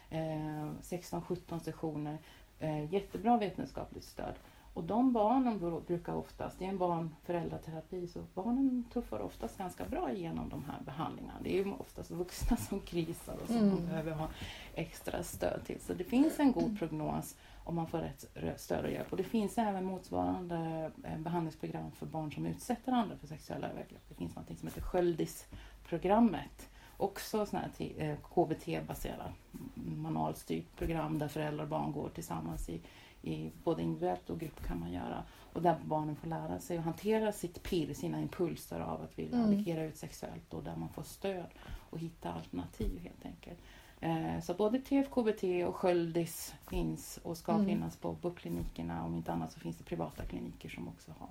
Eh, 0.09 0.71
16-17 0.81 1.59
sessioner. 1.59 2.17
Eh, 2.59 2.93
jättebra 2.93 3.37
vetenskapligt 3.37 4.05
stöd. 4.05 4.33
Och 4.75 4.83
de 4.83 5.13
barnen 5.13 5.83
brukar 5.87 6.13
oftast, 6.13 6.59
det 6.59 6.65
är 6.65 6.69
en 6.69 6.77
barn-föräldraterapi, 6.77 8.07
så 8.07 8.19
barnen 8.33 8.83
tuffar 8.93 9.19
oftast 9.19 9.57
ganska 9.57 9.85
bra 9.85 10.11
igenom 10.11 10.49
de 10.49 10.63
här 10.63 10.81
behandlingarna. 10.85 11.39
Det 11.43 11.59
är 11.59 11.65
ju 11.65 11.73
oftast 11.73 12.11
vuxna 12.11 12.57
som 12.57 12.79
krisar 12.79 13.37
och 13.43 13.47
som 13.47 13.57
mm. 13.57 13.85
behöver 13.85 14.11
ha 14.11 14.27
extra 14.73 15.23
stöd 15.23 15.65
till. 15.65 15.79
Så 15.79 15.93
det 15.93 16.03
finns 16.03 16.39
en 16.39 16.51
god 16.51 16.79
prognos 16.79 17.35
om 17.63 17.75
man 17.75 17.87
får 17.87 17.97
rätt 18.33 18.61
stöd 18.61 18.85
och 18.85 18.91
hjälp. 18.91 19.11
Och 19.11 19.17
det 19.17 19.23
finns 19.23 19.57
även 19.57 19.85
motsvarande 19.85 20.91
eh, 21.03 21.17
behandlingsprogram 21.17 21.91
för 21.91 22.05
barn 22.05 22.31
som 22.31 22.45
utsätter 22.45 22.91
andra 22.91 23.17
för 23.17 23.27
sexuella 23.27 23.67
övergrepp. 23.69 24.09
Det 24.09 24.15
finns 24.15 24.35
något 24.35 24.59
som 24.59 24.67
heter 24.67 24.81
Sköldisprogrammet. 24.81 26.69
Också 26.97 27.45
sån 27.45 27.59
här 27.59 27.91
eh, 27.97 28.15
KBT-baserat 28.17 29.31
manualstyrt 29.73 30.75
program 30.75 31.19
där 31.19 31.27
föräldrar 31.27 31.63
och 31.63 31.69
barn 31.69 31.91
går 31.91 32.09
tillsammans 32.09 32.69
i, 32.69 32.81
i 33.25 33.51
både 33.63 33.81
individuellt 33.81 34.29
och 34.29 34.39
grupp 34.39 34.63
kan 34.67 34.79
man 34.79 34.91
göra. 34.91 35.23
Och 35.53 35.61
där 35.61 35.77
barnen 35.85 36.15
får 36.15 36.27
lära 36.27 36.59
sig 36.59 36.77
att 36.77 36.83
hantera 36.83 37.31
sitt 37.31 37.63
pirr, 37.63 37.93
sina 37.93 38.21
impulser 38.21 38.79
av 38.79 39.01
att 39.01 39.19
vilja 39.19 39.37
mm. 39.37 39.59
agera 39.59 39.83
ut 39.83 39.97
sexuellt 39.97 40.53
och 40.53 40.63
där 40.63 40.75
man 40.75 40.89
får 40.89 41.03
stöd 41.03 41.47
och 41.89 41.99
hitta 41.99 42.33
alternativ 42.33 42.99
helt 43.03 43.25
enkelt. 43.25 43.59
Eh, 43.99 44.39
så 44.41 44.53
både 44.53 44.79
TFKBT 44.79 45.43
och 45.67 45.75
Sköldis 45.75 46.55
finns 46.69 47.19
och 47.23 47.37
ska 47.37 47.51
mm. 47.51 47.65
finnas 47.65 47.97
på 47.97 48.13
BUP-klinikerna. 48.13 49.05
Om 49.05 49.15
inte 49.15 49.33
annat 49.33 49.51
så 49.51 49.59
finns 49.59 49.77
det 49.77 49.83
privata 49.83 50.23
kliniker 50.23 50.69
som 50.69 50.87
också 50.87 51.11
har, 51.19 51.29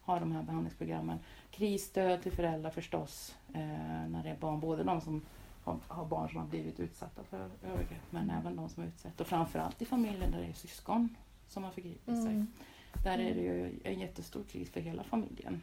har 0.00 0.20
de 0.20 0.32
här 0.32 0.42
behandlingsprogrammen. 0.42 1.18
Krisstöd 1.50 2.22
till 2.22 2.32
föräldrar 2.32 2.70
förstås, 2.70 3.36
eh, 3.54 3.60
när 4.08 4.22
det 4.22 4.30
är 4.30 4.36
barn. 4.36 4.60
Både 4.60 4.84
de 4.84 5.00
som 5.00 5.22
har, 5.64 6.04
barn 6.04 6.28
som 6.28 6.38
har 6.38 6.46
blivit 6.46 6.80
utsatta 6.80 7.22
för 7.22 7.50
övergrepp 7.62 8.10
men 8.10 8.30
även 8.30 8.56
de 8.56 8.68
som 8.68 8.82
är 8.82 8.86
utsatta. 8.86 9.22
Och 9.22 9.26
framförallt 9.26 9.82
i 9.82 9.84
familjer 9.84 10.30
där 10.30 10.38
det 10.40 10.46
är 10.46 10.52
syskon 10.52 11.16
som 11.54 11.64
har 11.64 11.70
förgripit 11.70 12.08
mm. 12.08 12.22
sig. 12.22 12.44
Där 13.04 13.18
är 13.18 13.34
det 13.34 13.40
ju 13.40 13.80
en 13.84 14.00
jättestor 14.00 14.44
kris 14.44 14.70
för 14.70 14.80
hela 14.80 15.04
familjen. 15.04 15.62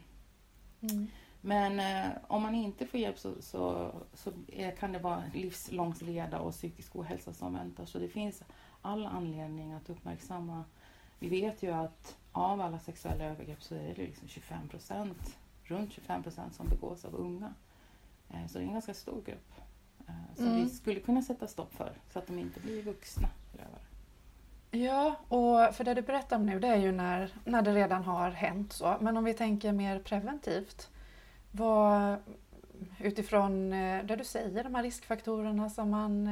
Mm. 0.80 1.06
Men 1.40 1.80
eh, 1.80 2.16
om 2.26 2.42
man 2.42 2.54
inte 2.54 2.86
får 2.86 3.00
hjälp 3.00 3.18
så, 3.18 3.42
så, 3.42 3.92
så 4.14 4.32
är, 4.48 4.70
kan 4.70 4.92
det 4.92 4.98
vara 4.98 5.22
livslångt 5.34 6.02
leda 6.02 6.38
och 6.38 6.52
psykisk 6.52 6.96
ohälsa 6.96 7.32
som 7.32 7.54
väntar. 7.54 7.84
Så 7.84 7.98
det 7.98 8.08
finns 8.08 8.42
all 8.82 9.06
anledning 9.06 9.72
att 9.72 9.90
uppmärksamma. 9.90 10.64
Vi 11.18 11.28
vet 11.28 11.62
ju 11.62 11.70
att 11.70 12.16
av 12.32 12.60
alla 12.60 12.78
sexuella 12.78 13.24
övergrepp 13.24 13.62
så 13.62 13.74
är 13.74 13.94
det 13.94 14.06
liksom 14.06 14.28
25 14.28 14.68
procent, 14.68 15.38
runt 15.64 15.92
25 15.92 16.22
procent 16.22 16.54
som 16.54 16.68
begås 16.68 17.04
av 17.04 17.14
unga. 17.14 17.54
Eh, 18.30 18.46
så 18.46 18.58
det 18.58 18.64
är 18.64 18.66
en 18.66 18.72
ganska 18.72 18.94
stor 18.94 19.22
grupp 19.22 19.52
eh, 20.08 20.36
som 20.36 20.46
mm. 20.46 20.64
vi 20.64 20.70
skulle 20.70 21.00
kunna 21.00 21.22
sätta 21.22 21.46
stopp 21.46 21.74
för 21.74 21.92
så 22.12 22.18
att 22.18 22.26
de 22.26 22.38
inte 22.38 22.60
blir 22.60 22.82
vuxna 22.82 23.28
förövare. 23.52 23.91
Ja, 24.74 25.16
och 25.28 25.74
för 25.74 25.84
det 25.84 25.94
du 25.94 26.02
berättar 26.02 26.36
om 26.36 26.46
nu 26.46 26.60
det 26.60 26.68
är 26.68 26.76
ju 26.76 26.92
när, 26.92 27.30
när 27.44 27.62
det 27.62 27.74
redan 27.74 28.04
har 28.04 28.30
hänt 28.30 28.72
så. 28.72 28.96
Men 29.00 29.16
om 29.16 29.24
vi 29.24 29.34
tänker 29.34 29.72
mer 29.72 29.98
preventivt. 29.98 30.90
Vad, 31.50 32.16
utifrån 33.00 33.72
eh, 33.72 34.04
det 34.04 34.16
du 34.16 34.24
säger, 34.24 34.64
de 34.64 34.74
här 34.74 34.82
riskfaktorerna 34.82 35.70
som 35.70 35.90
man 35.90 36.26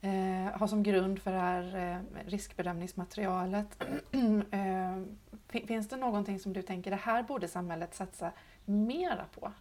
eh, 0.00 0.58
har 0.58 0.66
som 0.66 0.82
grund 0.82 1.18
för 1.18 1.32
det 1.32 1.38
här 1.38 1.76
eh, 1.76 2.28
riskbedömningsmaterialet. 2.30 3.84
eh, 4.50 5.66
finns 5.66 5.88
det 5.88 5.96
någonting 5.96 6.40
som 6.40 6.52
du 6.52 6.62
tänker, 6.62 6.90
det 6.90 6.96
här 6.96 7.22
borde 7.22 7.48
samhället 7.48 7.94
satsa 7.94 8.32
mera 8.64 9.24
på? 9.34 9.52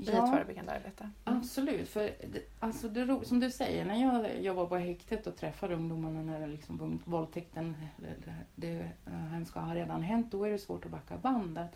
I 0.00 0.10
ja, 0.12 0.24
ett 0.24 0.30
förebyggande 0.30 0.72
arbete? 0.72 1.10
Mm. 1.24 1.38
Absolut. 1.38 1.88
För 1.88 2.10
alltså 2.58 2.88
det, 2.88 3.20
som 3.24 3.40
du 3.40 3.50
säger, 3.50 3.84
när 3.84 3.96
jag 3.96 4.42
jobbar 4.42 4.66
på 4.66 4.76
häktet 4.76 5.26
och 5.26 5.36
träffar 5.36 5.72
ungdomarna 5.72 6.22
när 6.22 6.46
liksom 6.46 7.00
våldtäkten, 7.04 7.76
det, 7.96 8.34
det 8.54 8.90
hemska 9.30 9.60
har 9.60 9.74
redan 9.74 10.02
hänt, 10.02 10.30
då 10.30 10.44
är 10.44 10.50
det 10.50 10.58
svårt 10.58 10.84
att 10.84 10.90
backa 10.90 11.16
bandet. 11.16 11.70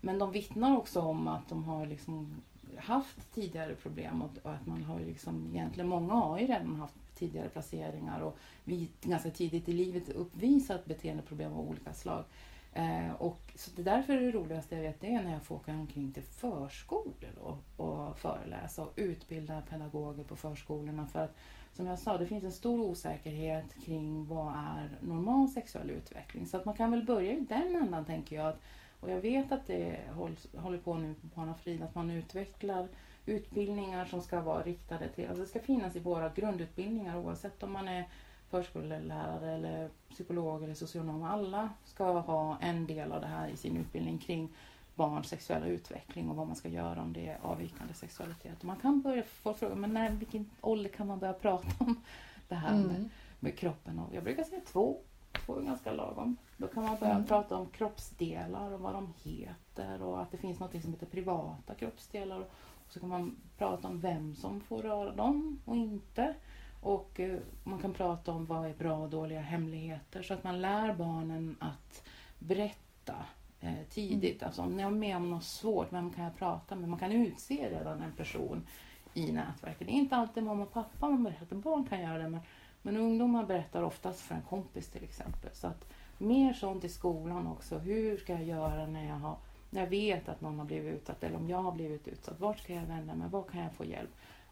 Men 0.00 0.18
de 0.18 0.32
vittnar 0.32 0.76
också 0.76 1.00
om 1.00 1.28
att 1.28 1.48
de 1.48 1.64
har 1.64 1.86
liksom 1.86 2.42
haft 2.76 3.34
tidigare 3.34 3.74
problem 3.74 4.22
och, 4.22 4.30
och 4.42 4.52
att 4.52 4.66
man 4.66 4.84
har 4.84 5.00
liksom, 5.00 5.50
egentligen 5.52 5.88
många 5.88 6.12
har 6.12 6.38
ju 6.38 6.46
redan 6.46 6.76
haft 6.76 6.94
tidigare 7.14 7.48
placeringar 7.48 8.20
och 8.20 8.38
vi 8.64 8.88
ganska 9.02 9.30
tidigt 9.30 9.68
i 9.68 9.72
livet 9.72 10.08
uppvisat 10.08 10.84
beteendeproblem 10.84 11.52
av 11.52 11.68
olika 11.68 11.92
slag. 11.92 12.24
Eh, 12.72 13.12
och, 13.18 13.52
så 13.54 13.70
det 13.76 13.82
är 13.82 13.96
därför 13.96 14.16
det 14.16 14.30
roligaste 14.30 14.74
jag 14.74 14.82
vet 14.82 15.00
det 15.00 15.14
är 15.14 15.22
när 15.22 15.32
jag 15.32 15.42
får 15.42 15.56
åka 15.56 15.72
omkring 15.72 16.12
till 16.12 16.22
förskolor 16.22 17.38
och, 17.40 17.86
och 17.86 18.18
föreläsa 18.18 18.82
och 18.82 18.92
utbilda 18.96 19.62
pedagoger 19.70 20.24
på 20.24 20.36
förskolorna. 20.36 21.06
För 21.06 21.18
att 21.20 21.36
som 21.72 21.86
jag 21.86 21.98
sa, 21.98 22.18
det 22.18 22.26
finns 22.26 22.44
en 22.44 22.52
stor 22.52 22.80
osäkerhet 22.80 23.84
kring 23.84 24.26
vad 24.26 24.54
är 24.54 24.98
normal 25.00 25.48
sexuell 25.48 25.90
utveckling. 25.90 26.46
Så 26.46 26.56
att 26.56 26.64
man 26.64 26.76
kan 26.76 26.90
väl 26.90 27.04
börja 27.04 27.32
i 27.32 27.40
den 27.40 27.76
ändan 27.76 28.04
tänker 28.04 28.36
jag. 28.36 28.46
Att 28.46 28.60
och 29.00 29.10
jag 29.10 29.20
vet 29.20 29.52
att 29.52 29.66
det 29.66 30.00
hålls, 30.14 30.46
håller 30.54 30.78
på 30.78 30.94
nu 30.94 31.14
på 31.14 31.26
Barn 31.26 31.54
Frid 31.54 31.82
att 31.82 31.94
man 31.94 32.10
utvecklar 32.10 32.88
utbildningar 33.26 34.04
som 34.04 34.22
ska 34.22 34.40
vara 34.40 34.62
riktade 34.62 35.08
till, 35.08 35.28
alltså 35.28 35.42
det 35.42 35.48
ska 35.48 35.60
finnas 35.60 35.96
i 35.96 36.00
våra 36.00 36.28
grundutbildningar 36.28 37.18
oavsett 37.18 37.62
om 37.62 37.72
man 37.72 37.88
är 37.88 38.08
förskollärare 38.48 39.52
eller 39.52 39.90
psykolog 40.10 40.64
eller 40.64 40.74
socionom. 40.74 41.22
Alla 41.22 41.70
ska 41.84 42.20
ha 42.20 42.58
en 42.60 42.86
del 42.86 43.12
av 43.12 43.20
det 43.20 43.26
här 43.26 43.48
i 43.48 43.56
sin 43.56 43.76
utbildning 43.76 44.18
kring 44.18 44.48
barns 44.94 45.28
sexuella 45.28 45.66
utveckling 45.66 46.30
och 46.30 46.36
vad 46.36 46.46
man 46.46 46.56
ska 46.56 46.68
göra 46.68 47.02
om 47.02 47.12
det 47.12 47.28
är 47.28 47.38
avvikande 47.42 47.94
sexualitet. 47.94 48.62
Man 48.62 48.76
kan 48.76 49.00
börja 49.00 49.22
få 49.22 49.54
fråga, 49.54 49.74
men 49.74 49.94
när, 49.94 50.10
vilken 50.10 50.50
ålder 50.60 50.90
kan 50.90 51.06
man 51.06 51.18
börja 51.18 51.32
prata 51.32 51.68
om 51.78 52.00
det 52.48 52.54
här 52.54 52.74
mm. 52.74 52.86
med, 52.86 53.08
med 53.40 53.58
kroppen? 53.58 53.98
Och 53.98 54.14
jag 54.14 54.24
brukar 54.24 54.44
säga 54.44 54.60
två 54.66 55.00
två 55.32 55.58
är 55.58 55.62
ganska 55.62 55.92
lagom. 55.92 56.36
Då 56.56 56.66
kan 56.66 56.84
man 56.84 56.96
börja 57.00 57.14
mm. 57.14 57.26
prata 57.26 57.56
om 57.56 57.66
kroppsdelar 57.66 58.72
och 58.72 58.80
vad 58.80 58.94
de 58.94 59.12
heter 59.22 60.02
och 60.02 60.22
att 60.22 60.30
det 60.30 60.36
finns 60.36 60.60
något 60.60 60.82
som 60.82 60.92
heter 60.92 61.06
privata 61.06 61.74
kroppsdelar. 61.74 62.40
Och 62.40 62.52
så 62.88 63.00
kan 63.00 63.08
man 63.08 63.36
prata 63.58 63.88
om 63.88 64.00
vem 64.00 64.34
som 64.34 64.60
får 64.60 64.82
röra 64.82 65.12
dem 65.12 65.60
och 65.64 65.76
inte. 65.76 66.34
Och 66.80 67.20
eh, 67.20 67.38
man 67.64 67.78
kan 67.78 67.94
prata 67.94 68.32
om 68.32 68.46
vad 68.46 68.66
är 68.66 68.74
bra 68.74 68.96
och 68.96 69.10
dåliga 69.10 69.40
hemligheter 69.40 70.22
så 70.22 70.34
att 70.34 70.44
man 70.44 70.60
lär 70.60 70.94
barnen 70.94 71.56
att 71.60 72.02
berätta 72.38 73.14
eh, 73.60 73.74
tidigt. 73.90 74.42
Mm. 74.42 74.46
Alltså 74.46 74.62
om 74.62 74.78
jag 74.78 74.86
är 74.86 74.96
med 74.96 75.16
om 75.16 75.30
något 75.30 75.44
svårt, 75.44 75.92
vem 75.92 76.10
kan 76.10 76.24
jag 76.24 76.36
prata 76.36 76.74
med? 76.74 76.88
Man 76.88 76.98
kan 76.98 77.12
utse 77.12 77.70
redan 77.70 78.02
en 78.02 78.12
person 78.12 78.66
i 79.14 79.32
nätverket. 79.32 79.86
Det 79.86 79.92
är 79.92 79.94
inte 79.94 80.16
alltid 80.16 80.42
mamma 80.42 80.62
och 80.62 80.72
pappa 80.72 81.08
man 81.08 81.24
berättar, 81.24 81.56
barn 81.56 81.84
kan 81.84 82.00
göra 82.00 82.18
det 82.18 82.28
men 82.28 82.40
men 82.82 82.96
ungdomar 82.96 83.46
berättar 83.46 83.82
oftast 83.82 84.20
för 84.20 84.34
en 84.34 84.42
kompis 84.42 84.88
till 84.88 85.04
exempel. 85.04 85.50
Så 85.52 85.66
att 85.66 85.92
mer 86.18 86.52
sånt 86.52 86.84
i 86.84 86.88
skolan 86.88 87.46
också. 87.46 87.78
Hur 87.78 88.16
ska 88.16 88.32
jag 88.32 88.44
göra 88.44 88.86
när 88.86 89.08
jag, 89.08 89.14
har, 89.14 89.36
när 89.70 89.80
jag 89.80 89.88
vet 89.88 90.28
att 90.28 90.40
någon 90.40 90.58
har 90.58 90.66
blivit 90.66 90.94
utsatt 90.94 91.24
eller 91.24 91.36
om 91.36 91.48
jag 91.48 91.62
har 91.62 91.72
blivit 91.72 92.08
utsatt. 92.08 92.40
Vart 92.40 92.58
ska 92.58 92.74
jag 92.74 92.86
vända 92.86 93.14
mig? 93.14 93.28
Var 93.28 93.42
kan 93.42 93.60
jag 93.60 93.72
få 93.72 93.84
hjälp? 93.84 94.10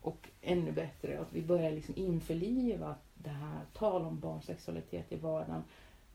Och 0.09 0.29
ännu 0.41 0.73
bättre 0.73 1.21
att 1.21 1.33
vi 1.33 1.43
börjar 1.43 1.71
liksom 1.71 1.97
införliva 1.97 2.95
det 3.15 3.31
här 3.31 3.65
tal 3.73 4.05
om 4.05 4.21
barnsexualitet 4.21 5.13
i 5.13 5.17
vardagen. 5.17 5.65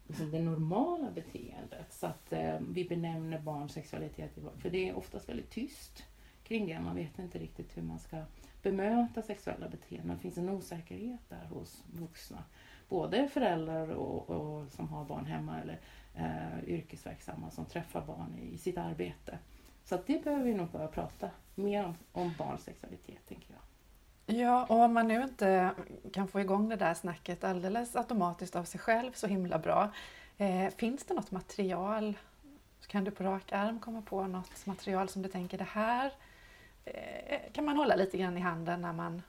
Liksom 0.08 0.32
det 0.32 0.42
normala 0.42 1.12
beteendet. 1.12 1.94
Så 1.94 2.08
att 2.08 2.34
eh, 2.34 2.60
vi 2.70 2.86
benämner 2.90 3.40
barnsexualitet 3.40 4.38
i 4.38 4.42
vardagen. 4.42 4.62
För 4.62 4.70
det 4.70 4.90
är 4.90 4.98
oftast 4.98 5.30
väldigt 5.30 5.50
tyst 5.50 6.04
kring 6.44 6.68
det. 6.68 6.80
Man 6.80 6.96
vet 6.96 7.20
inte 7.20 7.40
riktigt 7.40 7.78
hur 7.78 7.82
man 7.82 8.00
ska 8.00 8.22
bemöta 8.62 9.22
sexuella 9.22 9.70
beteenden. 9.70 10.16
Det 10.16 10.22
finns 10.22 10.38
en 10.38 10.50
osäkerhet 10.50 11.30
där 11.30 11.46
hos 11.46 11.84
vuxna. 11.92 12.44
Både 12.90 13.28
föräldrar 13.28 13.90
och, 13.90 14.30
och 14.30 14.72
som 14.72 14.90
har 14.90 15.06
barn 15.06 15.26
hemma 15.26 15.62
eller 15.62 15.80
eh, 16.16 16.70
yrkesverksamma 16.70 17.52
som 17.52 17.66
träffar 17.66 18.06
barn 18.06 18.36
i, 18.40 18.54
i 18.54 18.58
sitt 18.58 18.78
arbete. 18.78 19.40
Så 19.84 20.00
det 20.06 20.24
behöver 20.24 20.44
vi 20.44 20.54
nog 20.54 20.72
börja 20.72 20.88
prata 20.88 21.30
mer 21.56 21.86
om, 21.86 21.96
om 22.12 22.34
barns 22.38 22.64
sexualitet, 22.64 23.28
tänker 23.28 23.54
jag. 23.54 23.73
Ja, 24.26 24.66
och 24.66 24.80
om 24.80 24.94
man 24.94 25.08
nu 25.08 25.24
inte 25.24 25.72
kan 26.14 26.28
få 26.28 26.40
igång 26.40 26.70
det 26.70 26.76
där 26.76 26.94
snacket 26.94 27.44
alldeles 27.44 27.96
automatiskt 27.96 28.56
av 28.56 28.64
sig 28.64 28.80
själv 28.80 29.12
så 29.12 29.28
himla 29.28 29.60
bra. 29.60 29.92
Eh, 30.38 30.70
finns 30.70 31.06
det 31.06 31.14
något 31.14 31.32
material? 31.32 32.18
Kan 32.88 33.04
du 33.04 33.12
på 33.12 33.24
rak 33.24 33.52
arm 33.52 33.80
komma 33.80 34.02
på 34.02 34.28
något 34.28 34.66
material 34.66 35.10
som 35.10 35.22
du 35.22 35.30
tänker 35.30 35.58
det 35.58 35.68
här 35.72 36.12
Eh, 36.86 37.52
kan 37.52 37.66
man 37.66 37.78
hålla 37.78 37.96
lite 37.96 38.18
grann 38.18 38.38
i 38.38 38.40
handen 38.40 38.82
när 38.82 38.94
man 38.94 39.22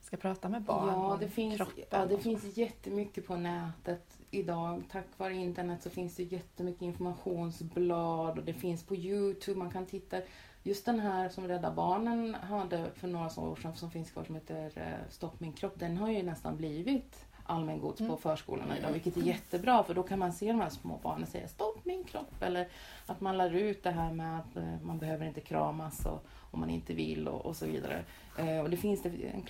ska 0.00 0.16
prata 0.16 0.48
med 0.48 0.62
barn 0.62 0.88
ja, 0.88 1.16
det 1.20 1.28
finns, 1.28 1.60
Ja, 1.90 2.06
det 2.06 2.18
finns 2.18 2.56
jättemycket 2.56 3.26
på 3.26 3.36
nätet 3.36 4.18
idag. 4.30 4.82
Tack 4.90 5.06
vare 5.16 5.34
internet 5.34 5.82
så 5.82 5.90
finns 5.90 6.16
det 6.16 6.22
jättemycket 6.22 6.82
informationsblad 6.82 8.38
och 8.38 8.44
det 8.44 8.54
finns 8.54 8.84
på 8.84 8.96
Youtube. 8.96 9.58
Man 9.58 9.70
kan 9.70 9.86
titta. 9.86 10.20
Just 10.62 10.84
den 10.84 11.00
här 11.00 11.28
som 11.28 11.48
Rädda 11.48 11.70
Barnen 11.70 12.34
hade 12.34 12.90
för 12.94 13.08
några 13.08 13.40
år 13.40 13.56
sedan 13.56 13.76
som 13.76 13.90
finns 13.90 14.10
kvar 14.10 14.24
som 14.24 14.34
heter 14.34 14.72
eh, 14.76 15.10
Stopp 15.10 15.40
min 15.40 15.52
kropp. 15.52 15.74
Den 15.76 15.96
har 15.96 16.10
ju 16.10 16.22
nästan 16.22 16.56
blivit 16.56 17.26
allmängods 17.50 18.00
mm. 18.00 18.12
på 18.12 18.16
förskolorna 18.16 18.78
idag, 18.78 18.92
vilket 18.92 19.16
är 19.16 19.20
jättebra 19.20 19.84
för 19.84 19.94
då 19.94 20.02
kan 20.02 20.18
man 20.18 20.32
se 20.32 20.46
de 20.46 20.60
här 20.60 20.68
små 20.68 21.00
barnen 21.02 21.26
säga 21.26 21.48
stopp 21.48 21.84
min 21.84 22.04
kropp 22.04 22.42
eller 22.42 22.68
att 23.06 23.20
man 23.20 23.38
lär 23.38 23.54
ut 23.54 23.82
det 23.82 23.90
här 23.90 24.12
med 24.12 24.38
att 24.38 24.56
eh, 24.56 24.80
man 24.82 24.98
behöver 24.98 25.26
inte 25.26 25.40
kramas 25.40 26.06
och, 26.06 26.26
om 26.50 26.60
man 26.60 26.70
inte 26.70 26.94
vill 26.94 27.28
och, 27.28 27.46
och 27.46 27.56
så 27.56 27.66
vidare. 27.66 28.04
Eh, 28.38 28.58
och 28.58 28.70
det 28.70 28.76
finns 28.76 29.02
det 29.02 29.08
en 29.08 29.46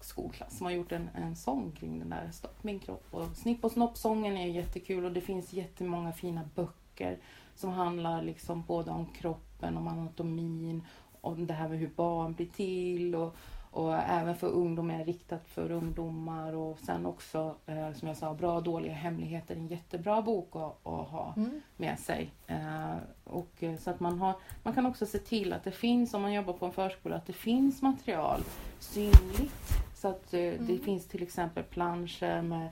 skolklass 0.00 0.56
som 0.56 0.66
har 0.66 0.72
gjort 0.72 0.92
en, 0.92 1.10
en 1.14 1.36
sång 1.36 1.72
kring 1.72 1.98
den 1.98 2.10
där 2.10 2.30
Stopp 2.32 2.64
min 2.64 2.78
kropp. 2.78 3.06
Och 3.10 3.36
Snipp 3.36 3.64
och 3.64 3.72
snopp-sången 3.72 4.36
är 4.36 4.46
jättekul 4.46 5.04
och 5.04 5.12
det 5.12 5.20
finns 5.20 5.52
jättemånga 5.52 6.12
fina 6.12 6.40
böcker 6.54 7.18
som 7.54 7.70
handlar 7.70 8.22
liksom 8.22 8.62
både 8.62 8.90
om 8.90 9.06
kroppen, 9.62 9.76
om 9.76 9.88
anatomin, 9.88 10.82
om 11.20 11.46
det 11.46 11.54
här 11.54 11.68
med 11.68 11.78
hur 11.78 11.90
barn 11.96 12.32
blir 12.32 12.46
till 12.46 13.14
och, 13.14 13.36
och 13.70 13.94
även 13.94 14.36
för 14.36 14.46
ungdomar, 14.48 15.04
riktat 15.04 15.46
för 15.48 15.70
ungdomar 15.70 16.52
och 16.52 16.78
sen 16.78 17.06
också 17.06 17.54
eh, 17.66 17.92
som 17.92 18.08
jag 18.08 18.16
sa, 18.16 18.34
Bra 18.34 18.56
och 18.56 18.62
dåliga 18.62 18.92
hemligheter, 18.92 19.56
en 19.56 19.68
jättebra 19.68 20.22
bok 20.22 20.48
att, 20.56 20.86
att 20.86 21.08
ha 21.08 21.34
Mm. 21.36 21.60
med 21.76 21.98
sig. 21.98 22.30
Eh, 22.46 22.96
och, 23.24 23.62
eh, 23.62 23.76
så 23.78 23.90
att 23.90 24.00
man, 24.00 24.18
har, 24.18 24.34
man 24.62 24.74
kan 24.74 24.86
också 24.86 25.06
se 25.06 25.18
till 25.18 25.52
att 25.52 25.64
det 25.64 25.70
finns, 25.72 26.14
om 26.14 26.22
man 26.22 26.32
jobbar 26.32 26.52
på 26.52 26.66
en 26.66 26.72
förskola, 26.72 27.16
att 27.16 27.26
det 27.26 27.32
finns 27.32 27.82
material 27.82 28.40
synligt. 28.78 29.54
Så 29.94 30.08
att 30.08 30.34
eh, 30.34 30.40
det 30.40 30.56
Mm. 30.58 30.78
finns 30.84 31.06
till 31.08 31.22
exempel 31.22 31.62
planscher 31.64 32.42
med, 32.42 32.68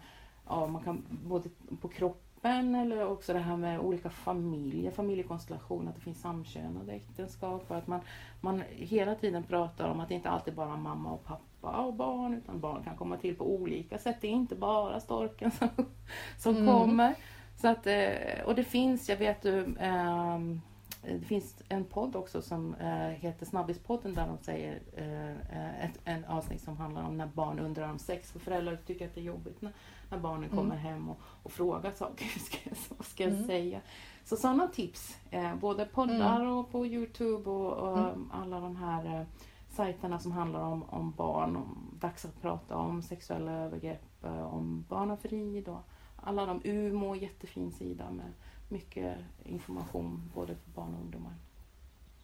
ja, 0.48 0.66
man 0.66 0.82
kan 0.82 1.02
både 1.26 1.48
på 1.80 1.88
kroppen 1.88 2.29
eller 2.42 3.06
också 3.06 3.32
det 3.32 3.38
här 3.38 3.56
med 3.56 3.80
olika 3.80 4.10
familjer, 4.10 4.90
familjekonstellationer, 4.90 5.88
att 5.90 5.94
det 5.96 6.00
finns 6.02 6.20
samkönade 6.20 6.92
äktenskap 6.92 7.64
och 7.70 7.76
att 7.76 7.86
man, 7.86 8.00
man 8.40 8.62
hela 8.70 9.14
tiden 9.14 9.42
pratar 9.42 9.88
om 9.88 10.00
att 10.00 10.08
det 10.08 10.14
inte 10.14 10.30
alltid 10.30 10.54
bara 10.54 10.72
är 10.72 10.76
mamma 10.76 11.12
och 11.12 11.24
pappa 11.24 11.76
och 11.84 11.94
barn 11.94 12.34
utan 12.34 12.60
barn 12.60 12.84
kan 12.84 12.96
komma 12.96 13.16
till 13.16 13.36
på 13.36 13.54
olika 13.54 13.98
sätt. 13.98 14.16
Det 14.20 14.26
är 14.26 14.32
inte 14.32 14.54
bara 14.54 15.00
storken 15.00 15.50
som, 15.50 15.68
som 16.38 16.56
Mm. 16.56 16.66
kommer. 16.66 17.14
Så 17.56 17.68
att, 17.68 17.86
eh, 17.86 18.44
och 18.46 18.54
det 18.54 18.64
finns, 18.64 19.08
jag 19.08 19.16
vet 19.16 19.42
du, 19.42 19.76
ehm, 19.80 20.60
det 21.02 21.20
finns 21.20 21.62
en 21.68 21.84
podd 21.84 22.16
också 22.16 22.42
som 22.42 22.74
eh, 22.74 22.88
heter 23.08 23.46
Snabbispodden 23.46 24.14
där 24.14 24.26
de 24.26 24.38
säger 24.38 24.80
eh, 24.96 25.84
ett, 25.84 25.98
en 26.04 26.24
avsnitt 26.24 26.60
som 26.62 26.76
handlar 26.76 27.02
om 27.02 27.16
när 27.16 27.26
barn 27.26 27.58
undrar 27.58 27.90
om 27.90 27.98
sex. 27.98 28.32
För 28.32 28.38
föräldrar 28.38 28.76
tycker 28.86 29.06
att 29.06 29.14
det 29.14 29.20
är 29.20 29.24
jobbigt 29.24 29.62
när, 29.62 29.72
när 30.10 30.18
barnen 30.18 30.44
Mm. 30.44 30.56
kommer 30.56 30.76
hem 30.76 31.08
och, 31.10 31.18
och 31.42 31.52
frågar 31.52 31.90
saker. 31.92 32.24
Hur 32.24 32.40
ska 32.40 32.58
vad 32.96 33.06
ska 33.06 33.24
jag 33.24 33.32
Mm. 33.32 33.46
säga? 33.46 33.80
Så 34.24 34.36
sådana 34.36 34.66
tips, 34.68 35.16
eh, 35.30 35.54
både 35.54 35.84
poddar 35.84 36.44
och 36.46 36.70
på 36.70 36.86
Youtube 36.86 37.50
och, 37.50 37.72
och 37.72 37.98
Mm. 37.98 38.30
alla 38.32 38.60
de 38.60 38.76
här 38.76 39.20
eh, 39.20 39.26
sajterna 39.68 40.18
som 40.18 40.32
handlar 40.32 40.60
om, 40.60 40.82
om 40.82 41.10
barn, 41.16 41.56
om 41.56 41.90
dags 42.00 42.24
att 42.24 42.42
prata 42.42 42.76
om 42.76 43.02
sexuella 43.02 43.52
övergrepp, 43.52 44.24
eh, 44.24 44.42
om 44.54 44.84
barnafrid 44.88 45.68
och 45.68 45.80
alla 46.22 46.46
de 46.46 46.60
UMO, 46.64 47.14
jättefin 47.14 47.72
sida 47.72 48.10
med 48.10 48.32
mycket 48.70 49.18
information 49.44 50.30
både 50.34 50.54
för 50.54 50.70
barn 50.70 50.94
och 50.94 51.00
ungdomar. 51.00 51.32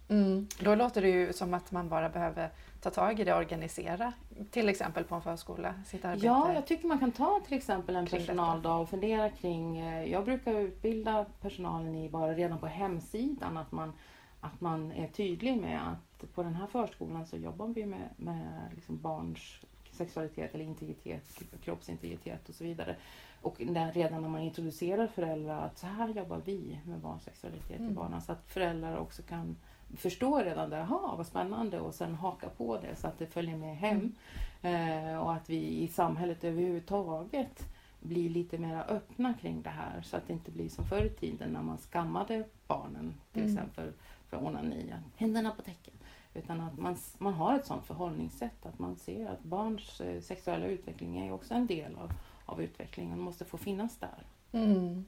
Mm. 0.09 0.49
Då 0.61 0.75
låter 0.75 1.03
det 1.03 1.09
ju 1.09 1.33
som 1.33 1.55
att 1.55 1.73
man 1.73 1.89
bara 1.89 2.09
behöver 2.09 2.51
ta 2.81 2.91
tag 2.91 3.21
i 3.21 3.25
det 3.25 3.33
och 3.33 3.39
organisera, 3.39 4.13
till 4.51 4.69
exempel 4.69 5.05
på 5.05 5.15
en 5.15 5.23
förskola, 5.23 5.75
sitt 5.87 6.05
arbete. 6.05 6.27
Ja, 6.27 6.53
jag 6.55 6.67
tycker 6.67 6.89
man 6.89 6.99
kan 6.99 7.13
ta 7.13 7.41
till 7.47 7.57
exempel 7.57 7.97
en 7.97 8.07
personaldag 8.07 8.81
och 8.81 8.89
fundera 8.89 9.31
kring, 9.31 9.79
eh, 9.79 10.11
jag 10.13 10.25
brukar 10.25 10.55
utbilda 10.55 11.27
personalen 11.41 11.95
i 11.95 12.09
bara 12.09 12.35
redan 12.35 12.59
på 12.59 12.67
hemsidan 12.67 13.57
att 13.57 13.73
man, 13.73 13.93
att 14.41 14.61
man 14.61 14.93
är 14.93 15.09
tydlig 15.09 15.57
med 15.57 15.81
att 15.89 16.35
på 16.35 16.43
den 16.43 16.55
här 16.55 16.67
förskolan 16.67 17.27
så 17.27 17.37
jobbar 17.37 17.67
vi 17.67 17.87
med, 17.87 18.09
med 18.17 18.71
liksom 18.75 18.99
barns 19.01 19.61
sexualitet 19.91 20.55
eller 20.55 20.65
integritet, 20.65 21.43
kroppsintegritet 21.65 22.49
och 22.49 22.55
så 22.55 22.65
vidare. 22.65 22.97
Och 23.42 23.61
när, 23.66 23.92
redan 23.92 24.22
när 24.22 24.29
man 24.29 24.40
introducerar 24.40 25.07
föräldrar 25.07 25.66
att 25.66 25.79
så 25.79 25.87
här 25.87 26.09
jobbar 26.09 26.42
vi 26.44 26.81
med 26.85 26.99
barns 26.99 27.22
sexualitet 27.22 27.79
Mm. 27.81 27.90
i 27.92 27.94
barnen 27.94 28.20
så 28.22 28.33
att 28.33 28.44
föräldrar 28.51 28.96
också 28.96 29.22
kan 29.22 29.57
förstå 29.96 30.38
redan 30.42 30.70
det, 30.70 30.77
jaha 30.77 31.16
vad 31.16 31.27
spännande 31.27 31.81
och 31.81 31.94
sen 31.94 32.14
haka 32.14 32.49
på 32.49 32.77
det 32.79 32.96
så 32.96 33.07
att 33.07 33.18
det 33.18 33.27
följer 33.27 33.57
med 33.57 33.77
hem. 33.77 34.14
Eh, 34.62 35.18
och 35.22 35.33
att 35.35 35.51
vi 35.51 35.83
i 35.83 35.88
samhället 35.88 36.44
överhuvudtaget 36.44 37.68
blir 38.01 38.31
lite 38.31 38.59
mer 38.59 38.85
öppna 38.88 39.35
kring 39.35 39.62
det 39.62 39.70
här 39.70 40.03
så 40.03 40.16
att 40.16 40.27
det 40.27 40.33
inte 40.33 40.51
blir 40.51 40.68
som 40.68 40.85
förr 40.85 41.05
i 41.05 41.11
tiden 41.11 41.51
när 41.51 41.62
man 41.62 41.79
skammade 41.79 42.44
barnen 42.66 43.14
till 43.33 43.42
Mm. 43.42 43.55
exempel 43.55 43.92
för 44.29 44.44
onani, 44.44 44.94
händerna 45.16 45.51
på 45.51 45.62
täcken. 45.62 45.94
Utan 46.35 46.61
att 46.61 46.79
man, 46.79 46.96
man 47.18 47.35
har 47.35 47.55
ett 47.55 47.66
sådant 47.66 47.85
förhållningssätt 47.87 48.66
att 48.66 48.79
man 48.79 48.96
ser 48.96 49.27
att 49.31 49.42
barns 49.42 50.01
eh, 50.01 50.20
sexuella 50.20 50.66
utveckling 50.66 51.18
är 51.18 51.33
också 51.33 51.55
en 51.55 51.66
del 51.66 51.94
av, 51.96 52.11
av 52.47 52.63
utvecklingen 52.63 53.19
och 53.19 53.25
måste 53.25 53.45
få 53.45 53.59
finnas 53.59 53.97
där. 53.97 54.27
Mm, 54.53 55.05